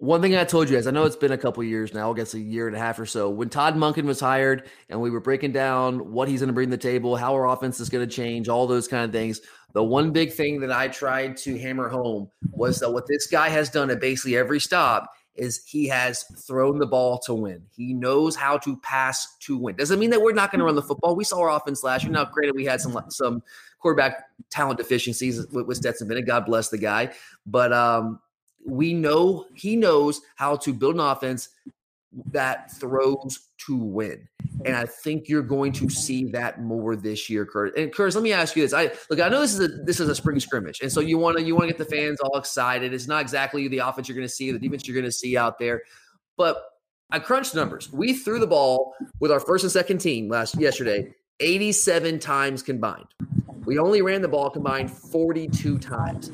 [0.03, 2.13] One thing I told you guys, I know it's been a couple years now, I
[2.13, 3.29] guess a year and a half or so.
[3.29, 6.69] When Todd Monken was hired and we were breaking down what he's going to bring
[6.69, 9.39] to the table, how our offense is going to change, all those kind of things,
[9.71, 13.47] the one big thing that I tried to hammer home was that what this guy
[13.47, 17.63] has done at basically every stop is he has thrown the ball to win.
[17.73, 19.77] He knows how to pass to win.
[19.77, 21.15] Doesn't mean that we're not going to run the football.
[21.15, 22.11] We saw our offense last year.
[22.11, 23.41] Now, granted, we had some some
[23.79, 26.27] quarterback talent deficiencies with, with Stetson Bennett.
[26.27, 27.13] God bless the guy,
[27.45, 28.19] but um,
[28.65, 31.49] we know he knows how to build an offense
[32.31, 34.27] that throws to win.
[34.65, 37.75] And I think you're going to see that more this year, Kurt.
[37.77, 38.73] And Kurt, let me ask you this.
[38.73, 40.79] I look, I know this is a this is a spring scrimmage.
[40.81, 42.93] And so you want to you want to get the fans all excited.
[42.93, 45.37] It's not exactly the offense you're going to see, the defense you're going to see
[45.37, 45.81] out there.
[46.37, 46.63] But
[47.11, 47.91] I crunched numbers.
[47.91, 53.07] We threw the ball with our first and second team last yesterday 87 times combined.
[53.65, 56.31] We only ran the ball combined 42 times.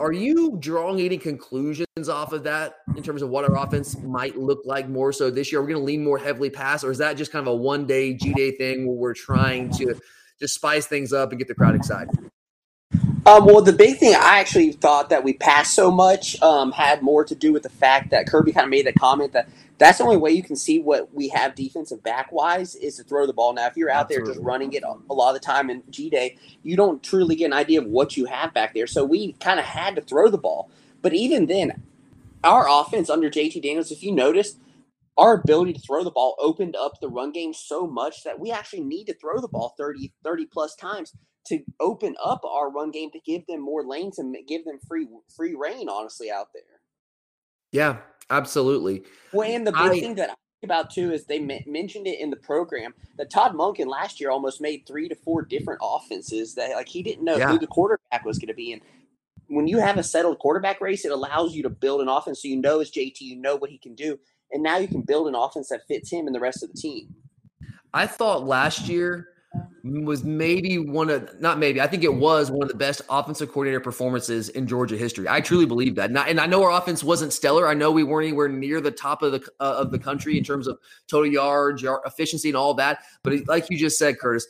[0.00, 4.36] Are you drawing any conclusions off of that in terms of what our offense might
[4.36, 5.60] look like more so this year?
[5.60, 7.56] Are we going to lean more heavily pass, or is that just kind of a
[7.56, 9.94] one day G day thing where we're trying to
[10.40, 12.10] just spice things up and get the crowd excited?
[13.26, 17.02] Um, well, the big thing I actually thought that we passed so much um, had
[17.02, 19.98] more to do with the fact that Kirby kind of made the comment that that's
[19.98, 23.26] the only way you can see what we have defensive back wise is to throw
[23.26, 23.54] the ball.
[23.54, 24.26] Now, if you're out Absolutely.
[24.26, 27.34] there just running it a lot of the time in G Day, you don't truly
[27.34, 28.86] get an idea of what you have back there.
[28.86, 30.68] So we kind of had to throw the ball.
[31.02, 31.82] But even then,
[32.44, 34.56] our offense under JT Daniels, if you notice,
[35.16, 38.50] our ability to throw the ball opened up the run game so much that we
[38.50, 41.12] actually need to throw the ball 30, 30 plus times
[41.46, 45.06] to open up our run game to give them more lanes and give them free
[45.34, 46.80] free reign honestly out there.
[47.70, 47.98] Yeah,
[48.30, 49.02] absolutely.
[49.32, 52.06] Well, and the big I, thing that I think about too is they m- mentioned
[52.06, 55.80] it in the program that Todd Monken last year almost made three to four different
[55.82, 57.50] offenses that like he didn't know yeah.
[57.50, 58.82] who the quarterback was going to be and
[59.48, 62.48] when you have a settled quarterback race, it allows you to build an offense so
[62.48, 64.18] you know as JT, you know what he can do,
[64.54, 66.78] and now you can build an offense that fits him and the rest of the
[66.80, 67.14] team.
[67.92, 69.28] I thought last year
[69.84, 73.50] was maybe one of not maybe I think it was one of the best offensive
[73.50, 75.28] coordinator performances in Georgia history.
[75.28, 76.10] I truly believe that.
[76.10, 77.68] And I, and I know our offense wasn't stellar.
[77.68, 80.44] I know we weren't anywhere near the top of the uh, of the country in
[80.44, 83.00] terms of total yards, yard efficiency, and all that.
[83.22, 84.46] But like you just said, Curtis,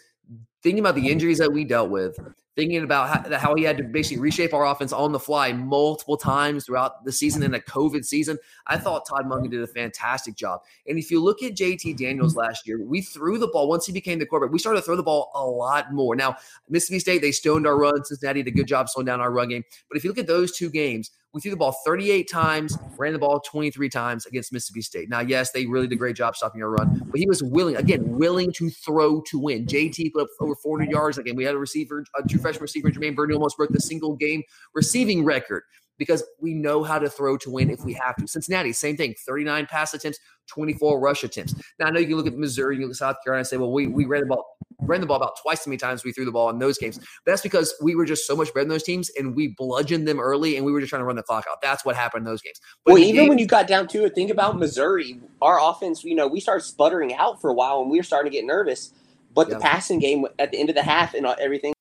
[0.62, 2.18] thinking about the injuries that we dealt with,
[2.56, 6.16] thinking about how, how, he had to basically reshape our offense on the fly multiple
[6.16, 8.38] times throughout the season in a COVID season.
[8.66, 10.60] I thought Todd Monken did a fantastic job.
[10.86, 12.46] And if you look at JT Daniels mm-hmm.
[12.46, 14.52] last year, we threw the ball once he became the quarterback.
[14.52, 16.14] We started to throw the ball a lot more.
[16.14, 16.36] Now,
[16.68, 18.04] Mississippi State, they stoned our run.
[18.04, 19.64] Cincinnati did a good job slowing down our run game.
[19.88, 23.12] But if you look at those two games, we threw the ball 38 times, ran
[23.12, 25.10] the ball 23 times against Mississippi State.
[25.10, 27.74] Now, yes, they really did a great job stopping our run, but he was willing,
[27.74, 29.66] again, willing to throw to win.
[29.66, 31.34] JT put up over 400 yards again.
[31.34, 34.44] We had a receiver, a true freshman receiver, Jermaine Burton, almost broke the single game
[34.74, 35.64] receiving record
[35.98, 38.26] because we know how to throw to win if we have to.
[38.26, 41.54] Cincinnati, same thing 39 pass attempts, 24 rush attempts.
[41.78, 43.56] Now, I know you can look at Missouri, you look at South Carolina and say,
[43.56, 44.44] well, we, we ran the ball.
[44.80, 46.98] Ran the ball about twice as many times we threw the ball in those games.
[46.98, 50.06] But that's because we were just so much better than those teams, and we bludgeoned
[50.06, 51.62] them early, and we were just trying to run the clock out.
[51.62, 52.60] That's what happened in those games.
[52.84, 55.20] But well, even game, when you got down to it, think about Missouri.
[55.40, 58.30] Our offense, you know, we started sputtering out for a while, and we were starting
[58.30, 58.92] to get nervous.
[59.32, 61.73] But the passing game at the end of the half and everything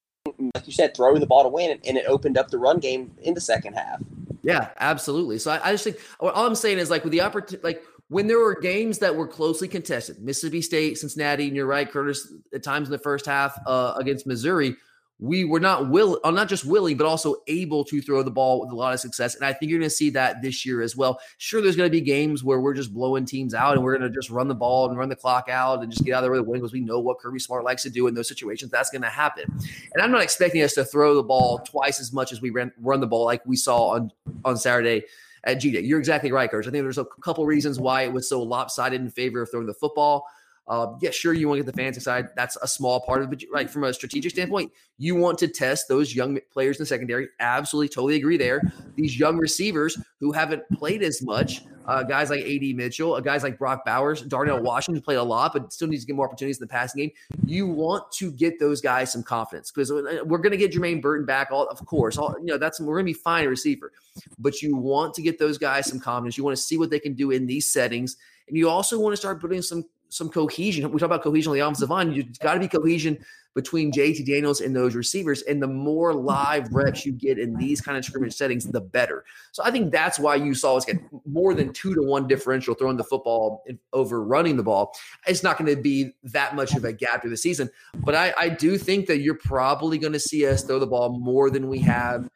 [0.55, 3.11] like you said, throwing the ball to win, and it opened up the run game
[3.21, 4.01] in the second half.
[4.43, 5.39] Yeah, absolutely.
[5.39, 8.27] So I, I just think all I'm saying is like with the opportunity, like when
[8.27, 12.61] there were games that were closely contested, Mississippi State, Cincinnati, and you're right, Curtis, at
[12.61, 14.75] times in the first half uh, against Missouri,
[15.19, 18.61] we were not will uh, not just willing but also able to throw the ball
[18.61, 20.81] with a lot of success and i think you're going to see that this year
[20.81, 23.83] as well sure there's going to be games where we're just blowing teams out and
[23.83, 26.13] we're going to just run the ball and run the clock out and just get
[26.13, 28.07] out of there with a win because we know what kirby smart likes to do
[28.07, 29.45] in those situations that's going to happen
[29.93, 32.71] and i'm not expecting us to throw the ball twice as much as we ran,
[32.81, 34.11] run the ball like we saw on
[34.45, 35.03] on saturday
[35.45, 35.81] at G Day.
[35.81, 36.67] You're exactly right, Coach.
[36.67, 39.67] I think there's a couple reasons why it was so lopsided in favor of throwing
[39.67, 40.25] the football.
[40.67, 42.29] Uh, yeah, sure, you want to get the fantasy side.
[42.35, 43.39] That's a small part of it.
[43.39, 46.87] But right from a strategic standpoint, you want to test those young players in the
[46.87, 47.27] secondary.
[47.41, 48.61] Absolutely, totally agree there.
[48.95, 53.43] These young receivers who haven't played as much, uh, guys like AD Mitchell, uh, guys
[53.43, 56.59] like Brock Bowers, Darnell Washington played a lot, but still needs to get more opportunities
[56.59, 57.11] in the passing game.
[57.45, 61.01] You want to get those guys some confidence because uh, we're going to get Jermaine
[61.01, 61.49] Burton back.
[61.51, 63.91] All of course, all, you know that's we're going to be fine receiver,
[64.39, 66.37] but you want to get those guys some confidence.
[66.37, 68.15] You want to see what they can do in these settings,
[68.47, 70.89] and you also want to start putting some some cohesion.
[70.91, 72.13] We talk about cohesion on the offensive line.
[72.13, 73.17] You've got to be cohesion
[73.55, 75.41] between JT Daniels and those receivers.
[75.43, 79.23] And the more live reps you get in these kind of scrimmage settings, the better.
[79.51, 82.73] So I think that's why you saw us get more than two to one differential
[82.73, 84.95] throwing the football over running the ball.
[85.27, 87.69] It's not going to be that much of a gap through the season.
[87.95, 91.19] But I, I do think that you're probably going to see us throw the ball
[91.19, 92.27] more than we have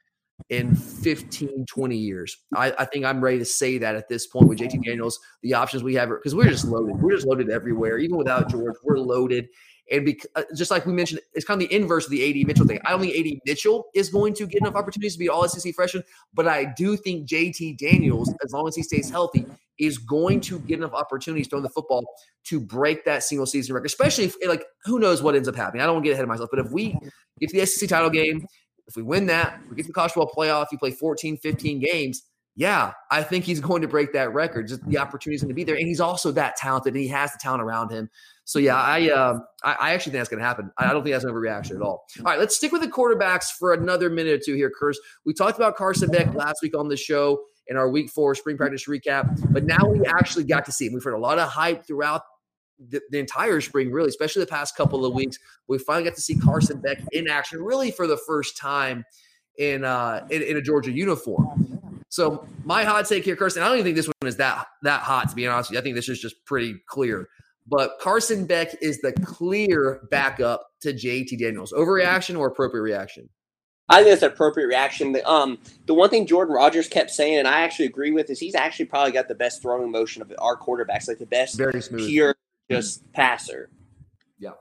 [0.50, 2.38] in 15, 20 years.
[2.56, 5.54] I, I, think I'm ready to say that at this point with JT Daniels, the
[5.54, 7.02] options we have, because we're just loaded.
[7.02, 7.98] We're just loaded everywhere.
[7.98, 9.48] Even without George, we're loaded.
[9.92, 12.46] And because, uh, just like we mentioned, it's kind of the inverse of the AD
[12.46, 12.80] Mitchell thing.
[12.86, 15.74] I don't think AD Mitchell is going to get enough opportunities to be all SEC
[15.74, 19.46] freshman, but I do think JT Daniels, as long as he stays healthy,
[19.80, 22.06] is going to get enough opportunities throwing the football
[22.46, 23.86] to break that single season record.
[23.86, 25.82] Especially if, like, who knows what ends up happening.
[25.82, 26.98] I don't want to get ahead of myself, but if we
[27.40, 28.46] get to the SEC title game
[28.88, 32.24] if we win that, we get to the college playoff, you play 14, 15 games.
[32.56, 34.68] Yeah, I think he's going to break that record.
[34.68, 37.08] Just the opportunity is going to be there, and he's also that talented, and he
[37.10, 38.10] has the talent around him.
[38.46, 40.72] So yeah, I uh, I, I, actually think that's going to happen.
[40.78, 42.06] I don't think that's an overreaction at all.
[42.18, 44.98] All right, let's stick with the quarterbacks for another minute or two here, Curse.
[45.24, 48.58] We talked about Carson Beck last week on the show in our Week Four spring
[48.58, 50.94] practice recap, but now we actually got to see him.
[50.94, 52.24] We've heard a lot of hype throughout
[52.80, 55.38] the, the, entire spring, really, especially the past couple of weeks.
[55.68, 59.06] We finally got to see Carson Beck in action, really for the first time
[59.58, 62.04] in uh, in, in, a Georgia uniform.
[62.10, 65.02] So my hot take here, Carson, I don't even think this one is that that
[65.02, 65.80] hot to be honest with you.
[65.80, 67.28] I think this is just pretty clear.
[67.70, 71.74] But Carson Beck is the clear backup to JT Daniels.
[71.74, 73.30] Overreaction or appropriate reaction?
[73.90, 75.14] I think that's an appropriate reaction.
[75.14, 78.40] The, um, the one thing Jordan Rodgers kept saying, and I actually agree with, is
[78.40, 81.82] he's actually probably got the best throwing motion of our quarterbacks, like the best Very
[81.82, 82.08] smooth.
[82.08, 82.36] pure
[82.70, 83.70] just passer.
[84.40, 84.52] Yeah,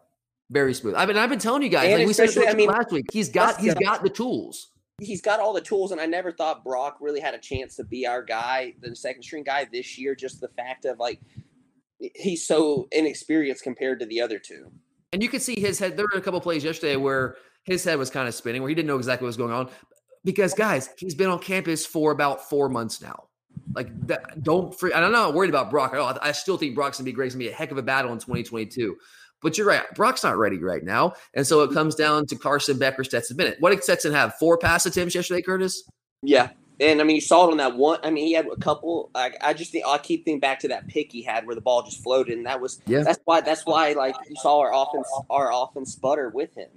[0.50, 0.94] very smooth.
[0.96, 3.06] I mean, I've been telling you guys, And like we said I mean, last week,
[3.12, 4.72] he's got he's got the tools.
[4.98, 7.84] He's got all the tools, and I never thought Brock really had a chance to
[7.84, 10.14] be our guy, the second string guy this year.
[10.14, 11.20] Just the fact of like
[11.98, 14.70] he's so inexperienced compared to the other two.
[15.12, 15.96] And you could see his head.
[15.96, 18.74] There were a couple plays yesterday where his head was kind of spinning, where he
[18.74, 19.68] didn't know exactly what was going on.
[20.24, 23.28] Because guys, he's been on campus for about four months now.
[23.76, 24.74] Like, that, don't.
[24.76, 26.18] Free, and I'm not worried about Brock at all.
[26.20, 27.26] I still think Brock's gonna be great.
[27.26, 28.96] It's gonna be a heck of a battle in 2022.
[29.42, 29.82] But you're right.
[29.94, 33.58] Brock's not ready right now, and so it comes down to Carson Becker, Stetson Bennett.
[33.60, 34.34] What did Stetson have?
[34.36, 35.84] Four pass attempts yesterday, Curtis.
[36.22, 36.48] Yeah.
[36.80, 37.98] And I mean, you saw it on that one.
[38.02, 39.10] I mean, he had a couple.
[39.14, 41.60] I, I just think I keep thinking back to that pick he had where the
[41.60, 43.02] ball just floated, and that was Yeah.
[43.02, 46.68] that's why that's why like you saw our offense our offense sputter with him.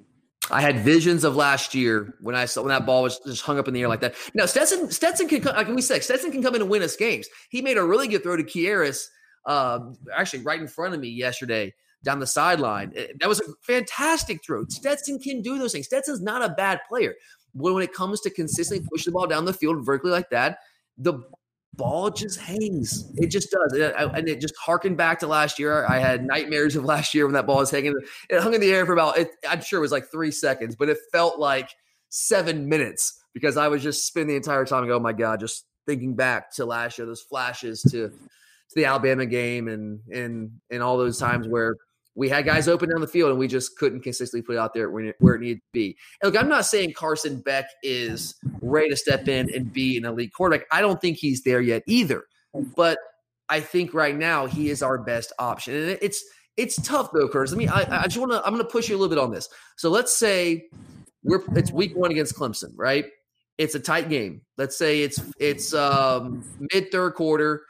[0.51, 3.59] I had visions of last year when I saw when that ball was just hung
[3.59, 4.15] up in the air like that.
[4.33, 6.95] Now Stetson, Stetson can come, like we said, Stetson can come in and win us
[6.95, 7.27] games.
[7.49, 9.07] He made a really good throw to Kearis,
[9.45, 9.79] uh,
[10.15, 12.91] actually right in front of me yesterday down the sideline.
[12.95, 14.65] Eh, That was a fantastic throw.
[14.69, 15.85] Stetson can do those things.
[15.85, 17.15] Stetson's not a bad player.
[17.53, 20.59] When when it comes to consistently push the ball down the field vertically like that,
[20.97, 21.21] the
[21.73, 23.11] ball just hangs.
[23.15, 23.73] It just does.
[23.73, 25.85] And it just harkened back to last year.
[25.87, 27.95] I had nightmares of last year when that ball was hanging.
[28.29, 30.75] It hung in the air for about, it, I'm sure it was like three seconds,
[30.75, 31.69] but it felt like
[32.09, 35.39] seven minutes because I was just spinning the entire time and go, oh my God,
[35.39, 38.11] just thinking back to last year, those flashes to, to
[38.75, 41.75] the Alabama game and, and, and all those times where
[42.19, 44.73] we had guys open down the field and we just couldn't consistently put it out
[44.73, 45.97] there where it needed to be.
[46.21, 50.03] And look, I'm not saying Carson Beck is ready to step in and be an
[50.03, 50.67] elite quarterback.
[50.69, 52.25] I don't think he's there yet either.
[52.75, 52.97] But
[53.47, 55.75] I think right now he is our best option.
[55.75, 56.21] And it's
[56.57, 57.53] it's tough though, Curtis.
[57.53, 59.21] I mean, I, I just want to I'm going to push you a little bit
[59.21, 59.47] on this.
[59.77, 60.67] So let's say
[61.23, 63.05] we're it's week one against Clemson, right?
[63.57, 64.41] It's a tight game.
[64.57, 67.63] Let's say it's it's um, mid third quarter,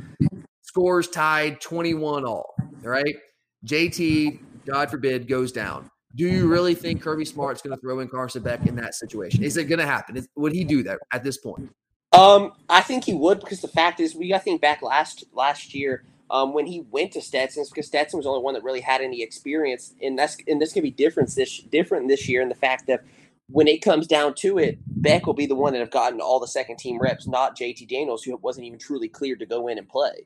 [0.63, 2.55] scores tied 21 all.
[2.83, 3.15] All right.
[3.65, 5.89] JT, God forbid, goes down.
[6.15, 9.43] Do you really think Kirby Smart's going to throw in Carson Beck in that situation?
[9.43, 10.17] Is it going to happen?
[10.17, 11.69] Is, would he do that at this point?
[12.11, 15.75] Um, I think he would because the fact is, we I think back last last
[15.75, 18.81] year um, when he went to Stetson, because Stetson was the only one that really
[18.81, 22.49] had any experience, and that's and this could be different this different this year in
[22.49, 23.03] the fact that
[23.51, 26.39] when it comes down to it, Beck will be the one that have gotten all
[26.39, 29.77] the second team reps, not JT Daniels, who wasn't even truly cleared to go in
[29.77, 30.23] and play.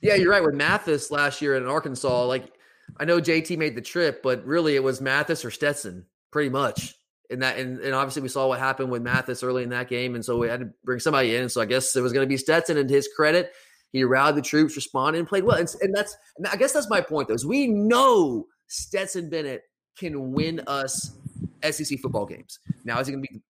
[0.00, 0.42] Yeah, you're right.
[0.42, 2.52] With Mathis last year in Arkansas, like
[2.98, 6.94] I know JT made the trip, but really it was Mathis or Stetson, pretty much.
[7.30, 10.14] And that, and, and obviously we saw what happened with Mathis early in that game,
[10.14, 11.48] and so we had to bring somebody in.
[11.48, 12.76] So I guess it was going to be Stetson.
[12.76, 13.52] And his credit,
[13.92, 15.56] he rallied the troops, responded, and played well.
[15.56, 16.16] And, and that's,
[16.50, 19.62] I guess that's my point, though, is we know Stetson Bennett
[19.96, 21.16] can win us
[21.62, 22.58] SEC football games.
[22.84, 23.40] Now, is he going to be?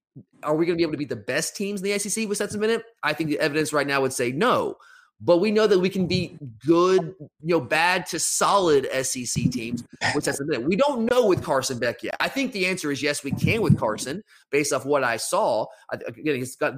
[0.43, 2.37] Are we going to be able to beat the best teams in the SEC with
[2.37, 2.83] Stetson Bennett?
[3.03, 4.77] I think the evidence right now would say no
[5.20, 9.85] but we know that we can beat good, you know, bad to solid SEC teams
[10.14, 10.66] with Stetson Bennett.
[10.66, 12.16] We don't know with Carson Beck yet.
[12.20, 15.66] I think the answer is yes, we can with Carson based off what I saw.
[15.92, 16.74] I, again, he's got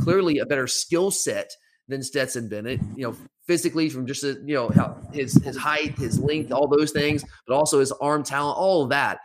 [0.00, 1.52] clearly a better skill set
[1.88, 2.80] than Stetson Bennett.
[2.96, 6.68] You know, physically from just uh, you know how his his height, his length, all
[6.68, 9.18] those things, but also his arm talent, all of that.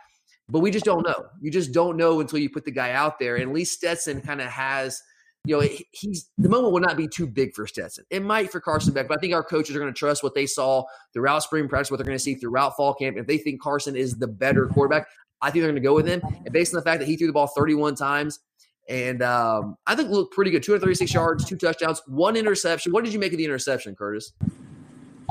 [0.50, 1.24] But we just don't know.
[1.40, 3.36] You just don't know until you put the guy out there.
[3.36, 5.02] And at least Stetson kind of has
[5.44, 8.04] you know, he- he's the moment will not be too big for Stetson.
[8.10, 10.34] It might for Carson Beck, but I think our coaches are going to trust what
[10.34, 13.18] they saw throughout spring practice, what they're going to see throughout fall camp.
[13.18, 15.06] If they think Carson is the better quarterback,
[15.42, 16.22] I think they're going to go with him.
[16.44, 18.40] And based on the fact that he threw the ball 31 times,
[18.88, 22.92] and um, I think looked pretty good 236 yards, two touchdowns, one interception.
[22.92, 24.32] What did you make of the interception, Curtis?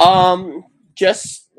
[0.04, 0.64] Um,
[0.96, 1.50] just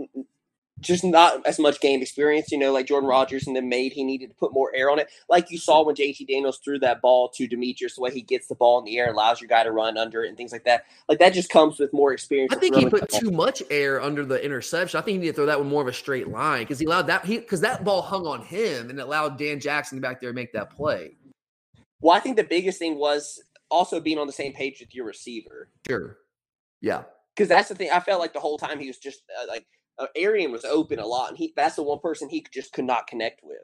[0.85, 4.05] just not as much game experience, you know, like Jordan Rodgers and then made he
[4.05, 5.09] needed to put more air on it.
[5.29, 8.47] Like you saw when JT Daniels threw that ball to Demetris, the way he gets
[8.47, 10.65] the ball in the air, allows your guy to run under it and things like
[10.65, 10.85] that.
[11.09, 12.53] Like that just comes with more experience.
[12.53, 14.99] I think he put too much air under the interception.
[14.99, 16.87] I think he needed to throw that one more of a straight line because he
[16.87, 20.31] allowed that he because that ball hung on him and allowed Dan Jackson back there
[20.31, 21.17] to make that play.
[22.01, 25.07] Well, I think the biggest thing was also being on the same page with your
[25.07, 25.71] receiver.
[25.89, 26.19] Sure.
[26.81, 27.05] Yeah.
[27.35, 27.91] Because that's the thing.
[27.91, 29.65] I felt like the whole time he was just uh, like
[29.99, 32.85] uh, Arian was open a lot, and he that's the one person he just could
[32.85, 33.59] not connect with.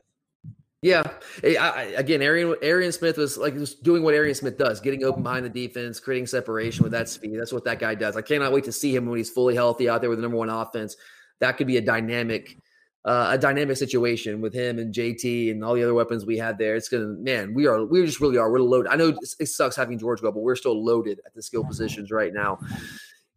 [0.83, 1.03] Yeah.
[1.45, 5.05] I, I, again, Arian Arian Smith was like was doing what Arian Smith does, getting
[5.05, 7.39] open behind the defense, creating separation with that speed.
[7.39, 8.17] That's what that guy does.
[8.17, 10.39] I cannot wait to see him when he's fully healthy out there with the number
[10.39, 10.97] one offense.
[11.41, 12.57] That could be a dynamic,
[13.05, 16.57] uh, a dynamic situation with him and JT and all the other weapons we had
[16.57, 16.77] there.
[16.77, 18.51] It's gonna, man, we are, we just really are.
[18.51, 18.91] We're loaded.
[18.91, 22.11] I know it, sucks having George go, but we're still loaded at the skill positions
[22.11, 22.59] right now.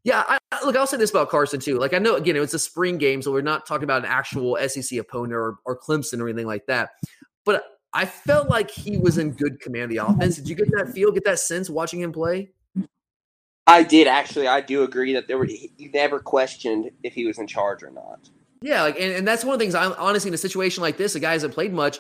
[0.04, 1.78] Yeah, I- Uh, look, I'll say this about Carson too.
[1.78, 4.58] Like I know, again, it's a spring game, so we're not talking about an actual
[4.68, 6.92] SEC opponent or, or Clemson or anything like that.
[7.46, 10.36] But I felt like he was in good command of the offense.
[10.38, 12.50] Did you get that feel, get that sense watching him play?
[13.66, 14.48] I did actually.
[14.48, 15.48] I do agree that there were.
[15.48, 18.30] You never questioned if he was in charge or not.
[18.62, 19.76] Yeah, like, and, and that's one of the things.
[19.76, 21.16] I'm honestly in a situation like this.
[21.16, 22.00] A guy hasn't played much,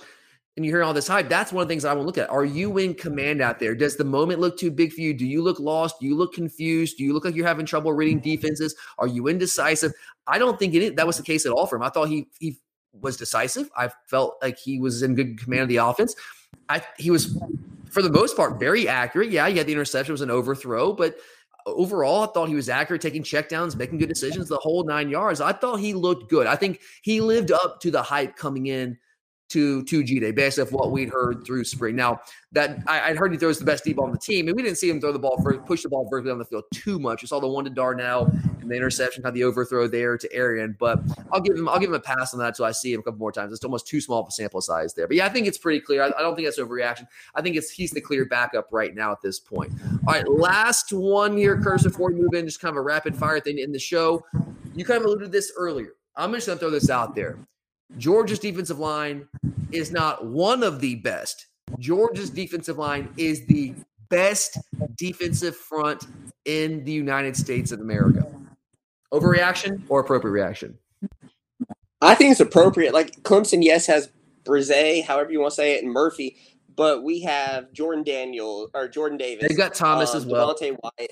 [0.56, 1.30] and you hear all this hype.
[1.30, 2.30] That's one of the things I want to look at.
[2.30, 3.74] Are you in command out there?
[3.74, 5.14] Does the moment look too big for you?
[5.14, 5.99] Do you look lost?
[5.99, 6.97] Do you look confused?
[6.97, 8.30] Do you look like you're having trouble reading mm-hmm.
[8.30, 8.76] defenses?
[8.99, 9.93] Are you indecisive?
[10.28, 11.84] I don't think it, that was the case at all for him.
[11.84, 12.58] I thought he he
[13.01, 13.70] was decisive.
[13.76, 16.16] I felt like he was in good command of the offense.
[16.70, 17.38] I he was
[17.89, 19.32] for the most part very accurate.
[19.32, 21.16] Yeah, he had the interception, it was an overthrow, but
[21.66, 25.41] overall, I thought he was accurate, taking checkdowns, making good decisions the whole nine yards.
[25.41, 26.45] I thought he looked good.
[26.45, 28.97] I think he lived up to the hype coming in
[29.54, 31.95] to to G Day based off what we'd heard through spring.
[31.95, 32.20] Now
[32.51, 34.64] that I, would heard he throws the best deep ball on the team, and we
[34.64, 36.99] didn't see him throw the ball for push the ball vertically on the field too
[36.99, 37.22] much.
[37.22, 38.26] We saw the one to Darnell
[38.62, 40.76] and the interception, had the overthrow there to Arian.
[40.80, 40.99] But
[41.32, 43.04] I'll give him I'll give him a pass on that until I see him a
[43.04, 43.54] couple more times.
[43.54, 45.08] It's almost too small of a sample size there.
[45.08, 46.04] But yeah, I think it's pretty clear.
[46.04, 47.08] I, I don't think that's overreaction.
[47.36, 49.72] I think it's he's the clear backup right now at this point.
[50.08, 53.16] All right, last one here, Curse, before we move in, just kind of a rapid
[53.16, 54.26] fire thing in the show.
[54.76, 55.93] You kind of alluded to this earlier.
[56.16, 57.38] I'm just gonna throw this out there.
[57.98, 59.28] Georgia's defensive line
[59.72, 61.48] is not one of the best.
[61.80, 63.74] Georgia's defensive line is the
[64.10, 64.58] best
[64.96, 66.06] defensive front
[66.46, 68.26] in the United States of America.
[69.12, 70.78] Overreaction or appropriate reaction?
[72.02, 72.94] I think it's appropriate.
[72.94, 74.10] Like Clemson, yes, has
[74.44, 76.38] Bresee, however you want to say it, and Murphy,
[76.76, 79.48] but we have Jordan Daniel or Jordan Davis.
[79.48, 80.54] They've got Thomas um, as well.
[80.54, 81.12] Devonte Wyatt.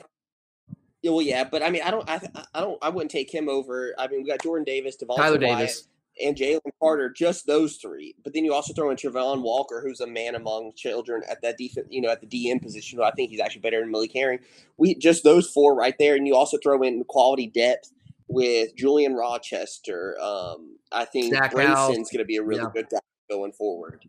[1.02, 2.22] Yeah, well, yeah, but I mean, I don't, I,
[2.54, 3.94] I don't, I wouldn't take him over.
[3.98, 5.88] I mean, we got Jordan Davis, Devonte Tyler Wyatt, Davis
[6.24, 8.16] and Jalen Carter, just those three.
[8.24, 11.58] But then you also throw in Travon Walker, who's a man among children at that
[11.58, 13.00] defense, you know, at the DM position.
[13.02, 14.40] I think he's actually better than Malik Herring.
[14.78, 17.92] We just those four right there, and you also throw in quality depth
[18.28, 20.18] with Julian Rochester.
[20.22, 22.72] Um, I think Brayson's going to be a really yeah.
[22.74, 23.00] good guy
[23.30, 24.06] going forward.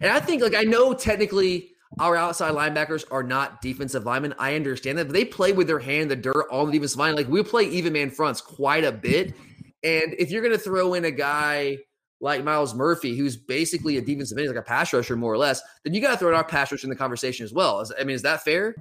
[0.00, 4.34] And I think, like, I know technically our outside linebackers are not defensive linemen.
[4.38, 6.98] I understand that, but they play with their hand in the dirt on the defensive
[6.98, 7.14] line.
[7.14, 9.34] Like we play even man fronts quite a bit.
[9.82, 11.78] And if you're going to throw in a guy
[12.20, 15.60] like Myles Murphy, who's basically a defensive end, like a pass rusher more or less,
[15.84, 17.84] then you got to throw in our pass rusher in the conversation as well.
[17.98, 18.74] I mean, is that fair?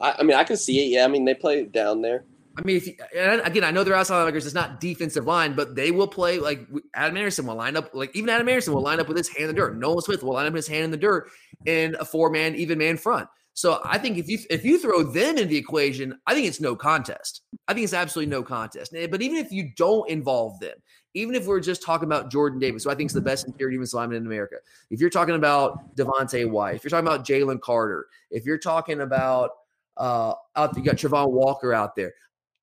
[0.00, 0.88] I, I mean, I can see it.
[0.88, 2.24] Yeah, I mean, they play down there.
[2.56, 4.44] I mean, if you, again, I know they're outside linebackers.
[4.44, 7.94] It's not defensive line, but they will play like Adam Anderson will line up.
[7.94, 9.78] Like even Adam Anderson will line up with his hand in the dirt.
[9.78, 11.30] Nolan Smith will line up his hand in the dirt
[11.64, 13.28] in a four man, even man front.
[13.54, 16.60] So I think if you if you throw them in the equation, I think it's
[16.60, 17.42] no contest.
[17.68, 18.92] I think it's absolutely no contest.
[18.92, 20.76] But even if you don't involve them,
[21.14, 23.72] even if we're just talking about Jordan Davis, who I think is the best interior
[23.72, 24.56] defensive lineman in America,
[24.90, 29.02] if you're talking about Devonte Wyatt, if you're talking about Jalen Carter, if you're talking
[29.02, 29.50] about
[29.98, 32.14] uh, out you got Travon Walker out there,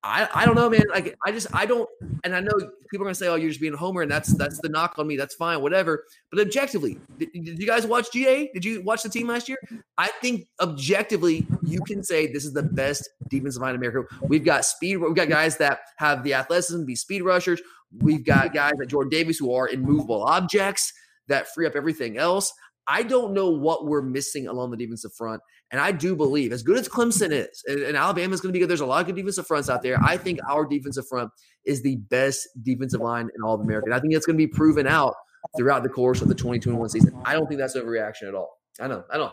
[0.02, 0.84] I, I don't know, man.
[0.90, 1.88] Like I just I don't,
[2.24, 2.52] and I know
[2.90, 4.94] people are gonna say, "Oh, you're just being a homer," and that's that's the knock
[4.98, 5.16] on me.
[5.16, 6.04] That's fine, whatever.
[6.30, 8.50] But objectively, did, did, you guys watch GA?
[8.54, 9.58] Did you watch the team last year?
[9.98, 14.04] I think objectively, you can say this is the best defensive line in America.
[14.22, 14.96] We've got speed.
[14.96, 17.60] We've got guys that have the athleticism, be speed rushers.
[17.98, 20.94] We've got guys like Jordan Davis who are immovable objects
[21.28, 22.52] that free up everything else.
[22.90, 25.40] I don't know what we're missing along the defensive front.
[25.70, 28.52] And I do believe, as good as Clemson is, and, and Alabama is going to
[28.52, 29.96] be good, there's a lot of good defensive fronts out there.
[30.02, 31.30] I think our defensive front
[31.64, 33.86] is the best defensive line in all of America.
[33.86, 35.14] And I think that's going to be proven out
[35.56, 37.16] throughout the course of the 2021 season.
[37.24, 38.58] I don't think that's overreaction at all.
[38.80, 39.04] I know.
[39.08, 39.32] I don't.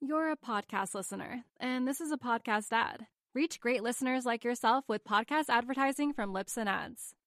[0.00, 3.08] You're a podcast listener, and this is a podcast ad.
[3.34, 7.14] Reach great listeners like yourself with podcast advertising from Libsyn Ads.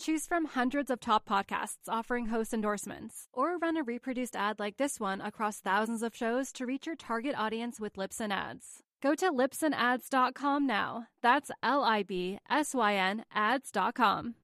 [0.00, 4.76] Choose from hundreds of top podcasts offering host endorsements, or run a reproduced ad like
[4.76, 8.84] this one across thousands of shows to reach your target audience with Libsyn Ads.
[9.02, 11.06] Go to libsynads.com now.
[11.20, 14.34] That's L I B S Y N ads.com.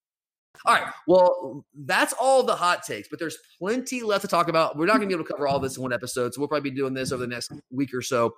[0.67, 0.93] All right.
[1.07, 4.77] Well, that's all the hot takes, but there's plenty left to talk about.
[4.77, 6.49] We're not going to be able to cover all this in one episode, so we'll
[6.49, 8.35] probably be doing this over the next week or so.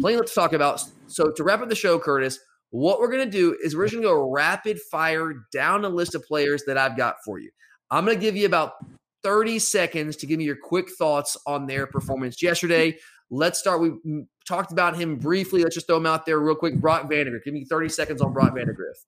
[0.00, 0.84] Plenty left to talk about.
[1.06, 2.38] So, to wrap up the show, Curtis,
[2.70, 5.88] what we're going to do is we're just going to go rapid fire down a
[5.88, 7.50] list of players that I've got for you.
[7.90, 8.74] I'm going to give you about
[9.22, 12.98] 30 seconds to give me your quick thoughts on their performance yesterday.
[13.30, 13.80] Let's start.
[13.80, 15.62] We talked about him briefly.
[15.62, 16.76] Let's just throw him out there real quick.
[16.76, 17.44] Brock Vandagriff.
[17.44, 19.04] Give me 30 seconds on Brock Vandagriff.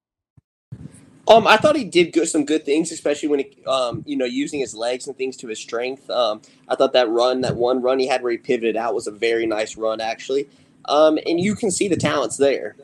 [1.28, 4.24] Um, I thought he did good, some good things, especially when he, um, you know,
[4.24, 6.11] using his legs and things to his strength.
[6.11, 9.06] Um, I thought that run, that one run he had where he pivoted out, was
[9.06, 10.48] a very nice run, actually.
[10.86, 12.74] Um, and you can see the talents there.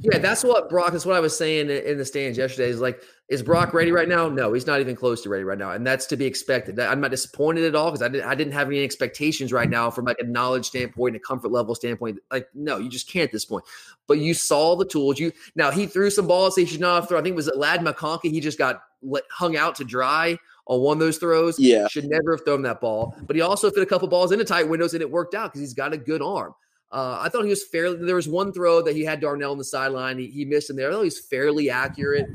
[0.00, 0.92] Yeah, that's what Brock.
[0.92, 2.68] That's what I was saying in the stands yesterday.
[2.68, 4.28] Is like, is Brock ready right now?
[4.28, 6.78] No, he's not even close to ready right now, and that's to be expected.
[6.78, 8.28] I'm not disappointed at all because I didn't.
[8.28, 11.50] I didn't have any expectations right now from like a knowledge standpoint, and a comfort
[11.50, 12.18] level standpoint.
[12.30, 13.64] Like, no, you just can't at this point.
[14.06, 15.18] But you saw the tools.
[15.18, 17.20] You now he threw some balls he should not have thrown.
[17.20, 18.30] I think it was Ladd McConkey.
[18.30, 18.82] He just got
[19.30, 21.58] hung out to dry on one of those throws.
[21.58, 23.16] Yeah, should never have thrown that ball.
[23.26, 25.60] But he also fit a couple balls into tight windows, and it worked out because
[25.60, 26.54] he's got a good arm.
[26.90, 28.04] Uh, I thought he was fairly.
[28.04, 30.18] There was one throw that he had Darnell on the sideline.
[30.18, 30.88] He, he missed him there.
[30.88, 32.26] I thought he was fairly accurate.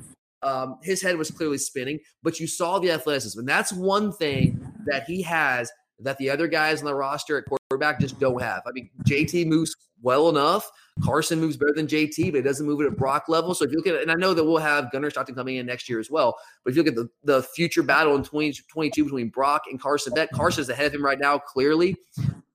[0.43, 4.65] Um, his head was clearly spinning, but you saw the athleticism, and that's one thing
[4.85, 8.61] that he has that the other guys on the roster at quarterback just don't have.
[8.67, 10.69] I mean, JT moves well enough.
[11.03, 13.55] Carson moves better than JT, but it doesn't move it at a Brock level.
[13.55, 15.65] So if you look at and I know that we'll have Gunnar Stockton coming in
[15.65, 19.05] next year as well, but if you look at the, the future battle in 2022
[19.05, 21.95] between Brock and Carson Beck, Carson's ahead of him right now, clearly,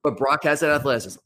[0.03, 1.19] but Brock has that athleticism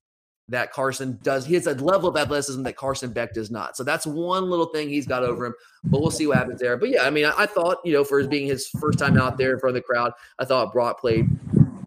[0.49, 1.45] that Carson does.
[1.45, 3.77] He has a level of athleticism that Carson Beck does not.
[3.77, 5.53] So that's one little thing he's got over him.
[5.85, 6.77] But we'll see what happens there.
[6.77, 9.17] But yeah, I mean, I, I thought you know for his being his first time
[9.17, 11.27] out there in front of the crowd, I thought Brock played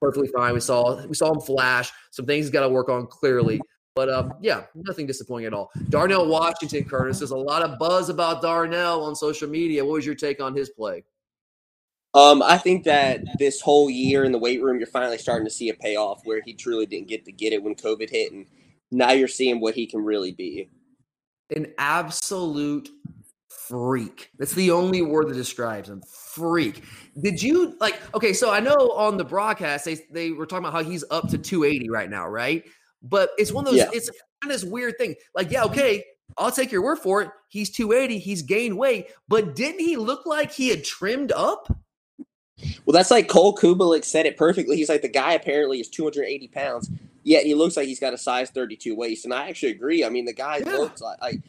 [0.00, 0.54] perfectly fine.
[0.54, 1.90] We saw we saw him flash.
[2.10, 3.60] Some things he's got to work on clearly.
[3.94, 5.70] But um, yeah, nothing disappointing at all.
[5.88, 7.18] Darnell Washington, Curtis.
[7.18, 9.84] There's a lot of buzz about Darnell on social media.
[9.84, 11.02] What was your take on his play?
[12.16, 15.50] Um, I think that this whole year in the weight room, you're finally starting to
[15.50, 18.46] see a payoff where he truly didn't get to get it when COVID hit, and
[18.90, 20.70] now you're seeing what he can really be.
[21.54, 22.88] An absolute
[23.50, 24.30] freak.
[24.38, 26.02] That's the only word that describes him.
[26.32, 26.84] Freak.
[27.20, 28.00] Did you like?
[28.14, 31.28] Okay, so I know on the broadcast they they were talking about how he's up
[31.28, 32.64] to 280 right now, right?
[33.02, 33.80] But it's one of those.
[33.80, 33.90] Yeah.
[33.92, 34.08] It's
[34.40, 35.16] kind of this weird thing.
[35.34, 36.02] Like, yeah, okay,
[36.38, 37.30] I'll take your word for it.
[37.50, 38.18] He's 280.
[38.18, 41.68] He's gained weight, but didn't he look like he had trimmed up?
[42.84, 44.76] Well, that's like Cole Cubelic said it perfectly.
[44.76, 46.90] He's like the guy apparently is 280 pounds,
[47.22, 50.04] yet he looks like he's got a size 32 waist, and I actually agree.
[50.04, 50.72] I mean, the guy yeah.
[50.72, 51.40] looks like, like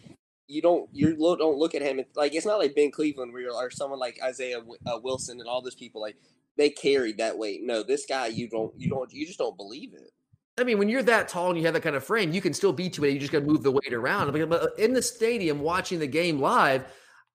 [0.47, 3.53] you don't you don't look at him like it's not like Ben Cleveland where you're
[3.53, 6.15] or someone like Isaiah uh, Wilson and all those people like
[6.57, 7.61] they carried that weight.
[7.63, 10.11] No, this guy you don't you don't you just don't believe it.
[10.59, 12.53] I mean, when you're that tall and you have that kind of frame, you can
[12.53, 13.11] still beat to it.
[13.11, 14.31] You just got to move the weight around.
[14.49, 16.85] But in the stadium, watching the game live,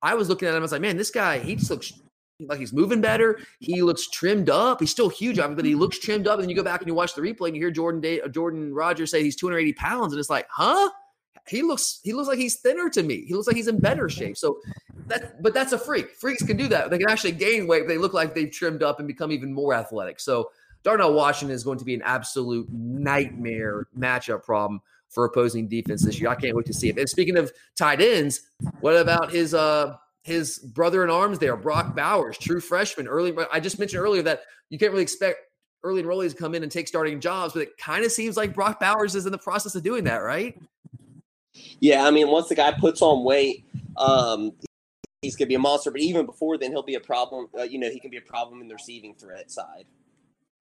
[0.02, 0.58] I was looking at him.
[0.58, 1.92] I was like, man, this guy, he just looks
[2.48, 3.38] like he's moving better.
[3.60, 4.80] He looks trimmed up.
[4.80, 6.40] He's still huge, but he looks trimmed up.
[6.40, 8.28] And you go back and you watch the replay and you hear Jordan Day, uh,
[8.28, 10.90] Jordan Rodgers say he's 280 pounds, and it's like, huh?
[11.48, 13.24] He looks he looks like he's thinner to me.
[13.24, 14.36] He looks like he's in better shape.
[14.36, 14.60] So
[15.08, 16.10] that, but that's a freak.
[16.10, 16.90] Freaks can do that.
[16.90, 17.88] They can actually gain weight.
[17.88, 20.20] They look like they've trimmed up and become even more athletic.
[20.20, 20.50] So
[20.84, 26.20] Darnell Washington is going to be an absolute nightmare matchup problem for opposing defense this
[26.20, 26.30] year.
[26.30, 26.98] I can't wait to see it.
[26.98, 28.40] And speaking of tight ends,
[28.80, 33.08] what about his uh his brother in arms there, Brock Bowers, true freshman.
[33.08, 35.38] Early, I just mentioned earlier that you can't really expect
[35.84, 38.54] early enrollees to come in and take starting jobs, but it kind of seems like
[38.54, 40.56] Brock Bowers is in the process of doing that, right?
[41.80, 43.64] Yeah, I mean, once the guy puts on weight,
[43.96, 44.52] um,
[45.22, 45.90] he's gonna be a monster.
[45.90, 47.48] But even before then, he'll be a problem.
[47.58, 49.84] Uh, you know, he can be a problem in the receiving threat side.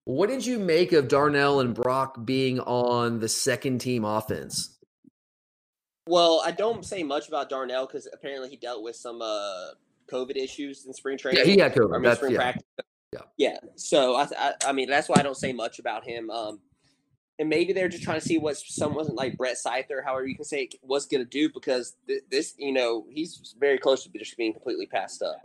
[0.06, 4.80] What did you make of Darnell and Brock being on the second team offense?
[6.08, 9.68] Well, I don't say much about Darnell because apparently he dealt with some uh,
[10.12, 11.46] COVID issues in spring training.
[11.46, 12.04] Yeah, he had COVID.
[12.04, 12.38] That's, spring yeah.
[12.38, 12.64] practice.
[13.14, 13.22] Yeah.
[13.38, 13.58] yeah.
[13.76, 16.30] So I, I, I, mean, that's why I don't say much about him.
[16.30, 16.60] Um,
[17.40, 20.46] and maybe they're just trying to see what someone like Brett Seither, however you can
[20.46, 24.10] say, it, was going to do because th- this, you know, he's very close to
[24.18, 25.38] just being completely passed up.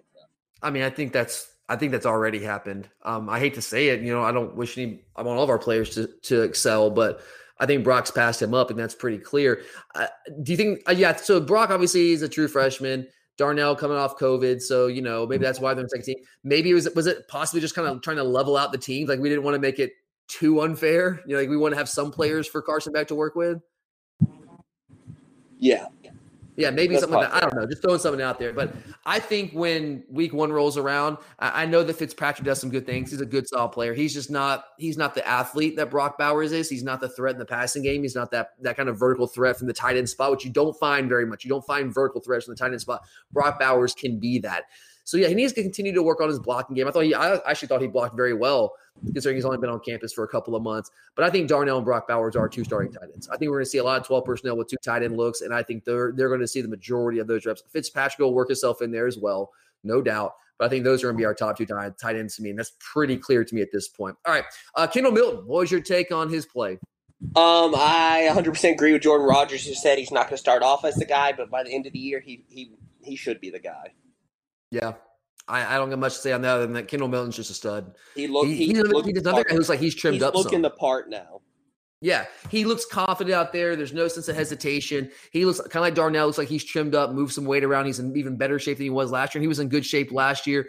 [0.63, 2.89] I mean, I think that's I think that's already happened.
[3.03, 5.45] Um, I hate to say it, you know, I don't wish any I want all
[5.45, 7.23] of our players to to excel, but
[7.59, 9.63] I think Brock's passed him up, and that's pretty clear.
[9.95, 10.07] Uh,
[10.43, 10.83] do you think?
[10.89, 11.17] Uh, yeah.
[11.17, 13.07] So Brock obviously is a true freshman.
[13.39, 16.19] Darnell coming off COVID, so you know maybe that's why they're in second team.
[16.45, 19.09] Maybe it was was it possibly just kind of trying to level out the teams?
[19.09, 19.93] Like we didn't want to make it
[20.29, 21.23] too unfair.
[21.27, 23.61] You know, like we want to have some players for Carson back to work with.
[25.59, 25.87] Yeah,
[26.57, 27.37] yeah, maybe That's something like that.
[27.37, 27.67] I don't know.
[27.67, 28.53] Just throwing something out there.
[28.53, 32.71] But I think when week one rolls around, I, I know that Fitzpatrick does some
[32.71, 33.11] good things.
[33.11, 33.93] He's a good solid player.
[33.93, 36.71] He's just not he's not the athlete that Brock Bowers is.
[36.71, 38.03] He's not the threat in the passing game.
[38.03, 40.51] He's not that that kind of vertical threat from the tight end spot, which you
[40.51, 41.45] don't find very much.
[41.45, 43.03] You don't find vertical threats from the tight end spot.
[43.33, 44.65] Brock Bowers can be that.
[45.07, 46.89] So yeah, he needs to continue to work on his blocking game.
[46.89, 48.73] I thought he, I actually thought he blocked very well
[49.05, 50.91] considering he's only been on campus for a couple of months.
[51.15, 53.29] But I think Darnell and Brock Bowers are two starting tight ends.
[53.29, 55.17] I think we're going to see a lot of 12 personnel with two tight end
[55.17, 57.63] looks, and I think they're they're going to see the majority of those reps.
[57.71, 59.53] Fitzpatrick will work himself in there as well,
[59.85, 60.33] no doubt.
[60.59, 62.43] But I think those are going to be our top two tight, tight ends to
[62.43, 64.17] me, and that's pretty clear to me at this point.
[64.27, 64.45] All right,
[64.75, 66.79] uh, Kendall Milton, what was your take on his play?
[67.35, 70.85] Um, I 100% agree with Jordan Rodgers, who said he's not going to start off
[70.85, 73.51] as the guy, but by the end of the year, he he he should be
[73.51, 73.93] the guy.
[74.83, 74.95] Yeah,
[75.49, 77.51] I, I don't get much to say on that other than that Kendall Milton's just
[77.51, 77.95] a stud.
[78.15, 78.79] He look he, he, he, he's
[79.23, 80.35] another guy who's like he's trimmed he's up.
[80.35, 80.63] Looking some.
[80.63, 81.41] the part now.
[82.03, 83.75] Yeah, he looks confident out there.
[83.75, 85.11] There's no sense of hesitation.
[85.33, 86.27] He looks kind of like Darnell.
[86.27, 87.87] Looks like he's trimmed up, moved some weight around.
[87.87, 89.41] He's in even better shape than he was last year.
[89.41, 90.69] And he was in good shape last year.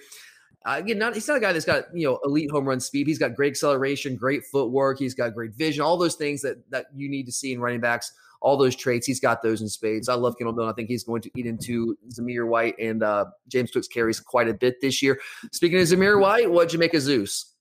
[0.66, 3.08] Uh, again, not he's not a guy that's got you know elite home run speed.
[3.08, 4.99] He's got great acceleration, great footwork.
[4.99, 5.82] He's got great vision.
[5.82, 8.14] All those things that that you need to see in running backs.
[8.42, 10.10] All those traits, he's got those in spades.
[10.10, 10.72] I love Kendall Milton.
[10.72, 14.48] I think he's going to eat into Zamir White and uh, James Cook's carries quite
[14.48, 15.20] a bit this year.
[15.52, 17.54] Speaking of Zamir White, what'd you make of Zeus?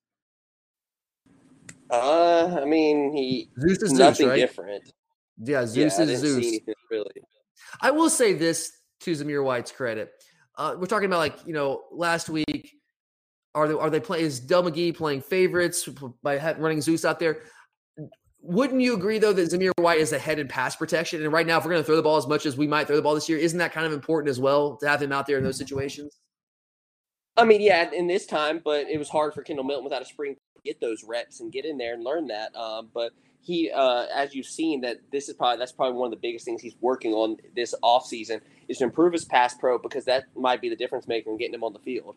[1.90, 4.36] Uh, I mean, he Zeus is nothing Zeus, right?
[4.36, 4.92] different.
[5.38, 6.42] Yeah, Zeus yeah, I is didn't Zeus.
[6.42, 7.22] See anything really.
[7.80, 10.10] I will say this to Zamir White's credit.
[10.56, 12.72] Uh, we're talking about like you know last week.
[13.54, 14.24] Are they are they playing?
[14.24, 15.88] Is Dell McGee playing favorites
[16.22, 17.42] by running Zeus out there?
[18.48, 21.22] Wouldn't you agree though that Zamir White is ahead in pass protection?
[21.22, 22.86] And right now, if we're going to throw the ball as much as we might
[22.86, 25.12] throw the ball this year, isn't that kind of important as well to have him
[25.12, 26.18] out there in those situations?
[27.36, 30.06] I mean, yeah, in this time, but it was hard for Kendall Milton without a
[30.06, 32.54] spring to get those reps and get in there and learn that.
[32.56, 36.12] Um, but he, uh, as you've seen, that this is probably that's probably one of
[36.12, 40.04] the biggest things he's working on this offseason is to improve his pass pro because
[40.06, 42.16] that might be the difference maker in getting him on the field.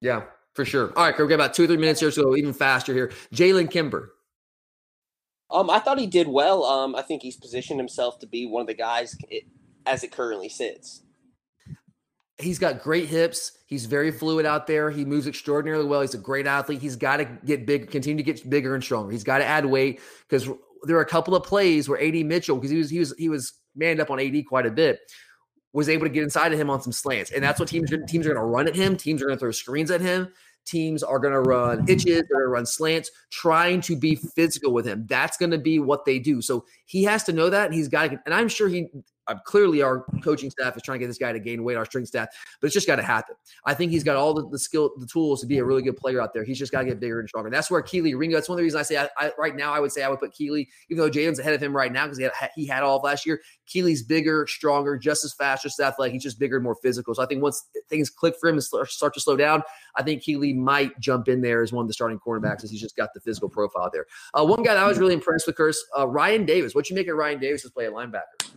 [0.00, 0.24] Yeah,
[0.54, 0.92] for sure.
[0.96, 3.12] All right, we've got about two or three minutes here, so even faster here.
[3.32, 4.15] Jalen Kimber.
[5.50, 6.64] Um, I thought he did well.
[6.64, 9.44] Um, I think he's positioned himself to be one of the guys it,
[9.86, 11.02] as it currently sits.
[12.38, 13.52] He's got great hips.
[13.66, 14.90] He's very fluid out there.
[14.90, 16.02] He moves extraordinarily well.
[16.02, 16.82] He's a great athlete.
[16.82, 19.10] He's got to get big, continue to get bigger and stronger.
[19.10, 20.48] He's got to add weight because
[20.82, 23.28] there are a couple of plays where AD Mitchell, because he was he was he
[23.28, 25.00] was manned up on AD quite a bit,
[25.72, 28.26] was able to get inside of him on some slants, and that's what teams teams
[28.26, 28.96] are going to run at him.
[28.96, 30.28] Teams are going to throw screens at him.
[30.66, 34.72] Teams are going to run hitches, they're going to run slants, trying to be physical
[34.72, 35.06] with him.
[35.08, 36.42] That's going to be what they do.
[36.42, 38.10] So he has to know that, and he's got.
[38.10, 38.88] And I'm sure he
[39.28, 41.84] uh, clearly our coaching staff is trying to get this guy to gain weight, our
[41.84, 42.28] strength staff,
[42.60, 43.34] but it's just got to happen.
[43.64, 45.96] I think he's got all the, the, skill, the tools to be a really good
[45.96, 46.44] player out there.
[46.44, 47.48] He's just got to get bigger and stronger.
[47.48, 48.36] And that's where Kelee Ringo.
[48.36, 50.08] That's one of the reasons I say I, I, right now I would say I
[50.08, 52.66] would put Kelee, even though Jalen's ahead of him right now because he had, he
[52.66, 53.40] had all of last year.
[53.66, 56.12] Kelee's bigger, stronger, just as fast, just as athletic.
[56.12, 57.14] He's just bigger and more physical.
[57.14, 59.62] So I think once things click for him and start to slow down,
[59.96, 62.80] I think Kelee might jump in there as one of the starting cornerbacks as he's
[62.80, 64.06] just got the physical profile there.
[64.34, 66.74] Uh, one guy that I was really impressed with, Curse, uh, Rian Davis.
[66.74, 68.56] What you make of Rian Davis's play at linebacker?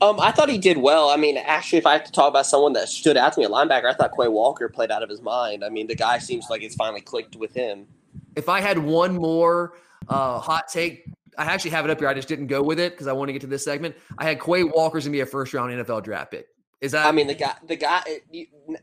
[0.00, 1.08] Um, I thought he did well.
[1.08, 3.46] I mean, actually, if I have to talk about someone that stood out to me
[3.46, 5.64] at linebacker, I thought Quay Walker played out of his mind.
[5.64, 7.86] I mean, the guy seems like it's finally clicked with him.
[8.34, 9.74] If I had one more
[10.08, 11.06] uh, hot take,
[11.38, 12.08] I actually have it up here.
[12.08, 13.96] I just didn't go with it because I want to get to this segment.
[14.18, 16.48] I had Quay Walker's gonna be a first round NFL draft pick.
[16.80, 17.06] Is that?
[17.06, 18.02] I mean, the guy, the guy,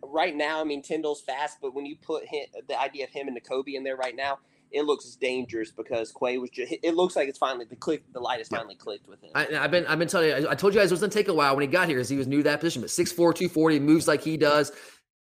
[0.02, 0.62] right now.
[0.62, 3.76] I mean, Tindall's fast, but when you put him, the idea of him and Nakobe
[3.76, 4.40] in there right now,
[4.74, 6.74] it looks dangerous because Quay was just.
[6.82, 8.04] It looks like it's finally the click.
[8.12, 9.30] The light has finally clicked with him.
[9.36, 10.50] I, have been I've been telling you.
[10.50, 12.10] I told you guys it was gonna take a while when he got here because
[12.10, 12.82] he was new to that position.
[12.82, 14.72] But 6'4", 240, moves like he does,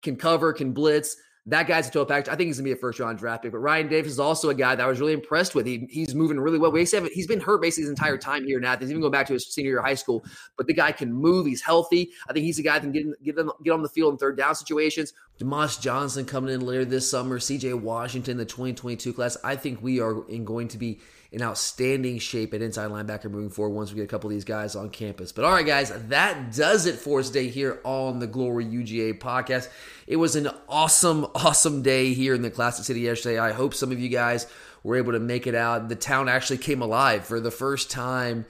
[0.03, 1.17] can cover, can blitz.
[1.47, 2.29] That guy's a total package.
[2.29, 3.53] I think he's gonna be a first round draft pick.
[3.53, 5.67] But Rian Davis is also a guy that I was really impressed with.
[5.67, 6.71] He, he's moving really well.
[6.71, 9.27] We have, he's been hurt basically his entire time here in Athens, even going back
[9.29, 10.25] to his senior year of high school.
[10.57, 11.47] But the guy can move.
[11.47, 12.11] He's healthy.
[12.29, 14.37] I think he's a guy that can get get, get on the field in third
[14.37, 15.15] down situations.
[15.39, 17.39] Dumas-Johnson coming in later this summer.
[17.39, 19.39] CJ Washington, the 2022 class.
[19.43, 21.01] I think we are in going to be
[21.33, 24.45] in outstanding shape at inside linebacker moving forward once we get a couple of these
[24.45, 25.31] guys on campus.
[25.31, 29.19] But all right, guys, that does it for us today here on the Glory UGA
[29.21, 29.69] podcast.
[30.09, 33.39] It was an awesome, awesome day here in the Classic City yesterday.
[33.39, 34.49] I hope some of you guys
[34.83, 35.89] were able to make it out.
[35.89, 38.47] The town actually came alive for the first time.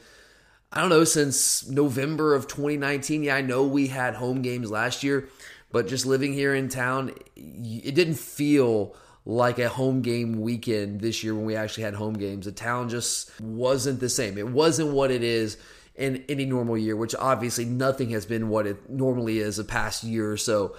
[0.72, 3.24] I don't know, since November of 2019.
[3.24, 5.28] Yeah, I know we had home games last year,
[5.70, 8.94] but just living here in town, it didn't feel
[9.30, 12.46] like a home game weekend this year when we actually had home games.
[12.46, 14.36] The town just wasn't the same.
[14.36, 15.56] It wasn't what it is
[15.94, 20.02] in any normal year, which obviously nothing has been what it normally is the past
[20.02, 20.74] year or so.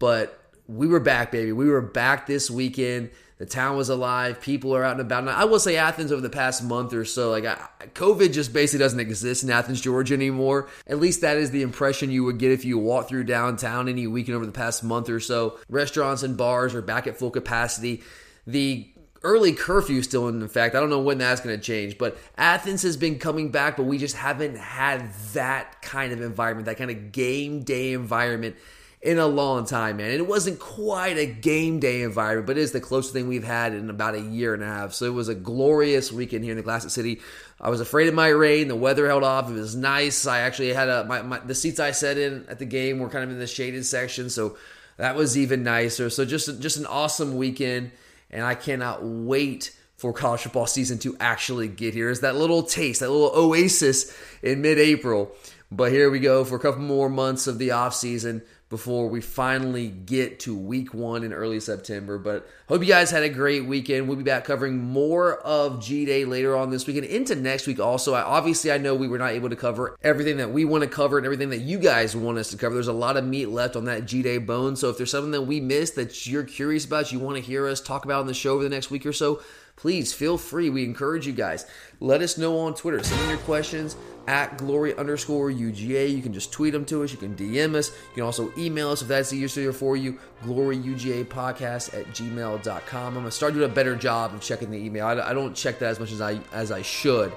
[0.00, 0.36] But
[0.72, 1.52] we were back, baby.
[1.52, 3.10] We were back this weekend.
[3.38, 4.40] The town was alive.
[4.40, 5.20] People are out and about.
[5.20, 7.58] And I will say Athens over the past month or so, like I,
[7.94, 10.68] COVID just basically doesn't exist in Athens, Georgia anymore.
[10.86, 14.06] At least that is the impression you would get if you walk through downtown any
[14.06, 15.58] weekend over the past month or so.
[15.68, 18.02] Restaurants and bars are back at full capacity.
[18.46, 18.88] The
[19.24, 20.74] early curfew still in effect.
[20.74, 23.84] I don't know when that's going to change, but Athens has been coming back, but
[23.84, 28.56] we just haven't had that kind of environment, that kind of game day environment
[29.02, 30.12] in a long time, man.
[30.12, 33.74] It wasn't quite a game day environment, but it is the closest thing we've had
[33.74, 34.94] in about a year and a half.
[34.94, 37.20] So it was a glorious weekend here in the Classic City.
[37.60, 38.68] I was afraid it might rain.
[38.68, 39.50] The weather held off.
[39.50, 40.24] It was nice.
[40.24, 43.08] I actually had a my, my the seats I sat in at the game were
[43.08, 44.56] kind of in the shaded section, so
[44.98, 46.08] that was even nicer.
[46.08, 47.90] So just just an awesome weekend,
[48.30, 52.08] and I cannot wait for college football season to actually get here.
[52.08, 55.32] Is that little taste, that little oasis in mid-April.
[55.70, 58.42] But here we go for a couple more months of the off season
[58.72, 62.16] before we finally get to week one in early September.
[62.16, 64.08] But hope you guys had a great weekend.
[64.08, 67.78] We'll be back covering more of G Day later on this weekend into next week.
[67.78, 70.84] Also, I, obviously, I know we were not able to cover everything that we want
[70.84, 72.72] to cover and everything that you guys want us to cover.
[72.72, 74.74] There's a lot of meat left on that G Day bone.
[74.74, 77.68] So if there's something that we missed that you're curious about, you want to hear
[77.68, 79.42] us talk about on the show over the next week or so,
[79.82, 80.70] please feel free.
[80.70, 81.66] We encourage you guys.
[81.98, 83.02] Let us know on Twitter.
[83.02, 83.96] Send in your questions
[84.28, 86.14] at glory underscore UGA.
[86.14, 87.10] You can just tweet them to us.
[87.10, 87.88] You can DM us.
[87.90, 90.20] You can also email us if that's easier for you.
[90.44, 93.06] Glory UGA podcast at gmail.com.
[93.08, 95.04] I'm going to start doing a better job of checking the email.
[95.04, 97.32] I, don't check that as much as I, as I should,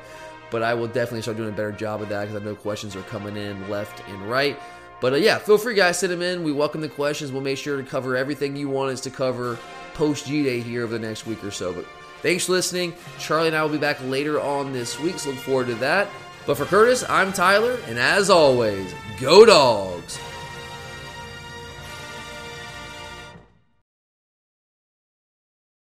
[0.52, 2.96] but I will definitely start doing a better job of that because I know questions
[2.96, 4.60] are coming in left and right.
[5.02, 6.44] But uh, yeah, feel free, guys, send them in.
[6.44, 7.32] We welcome the questions.
[7.32, 9.58] We'll make sure to cover everything you want us to cover
[9.96, 11.74] post G Day here over the next week or so.
[11.74, 11.86] But
[12.26, 12.92] thanks for listening.
[13.20, 16.10] Charlie and I will be back later on this week, so look forward to that.
[16.48, 20.20] But for Curtis, I'm Tyler, and as always, go dogs!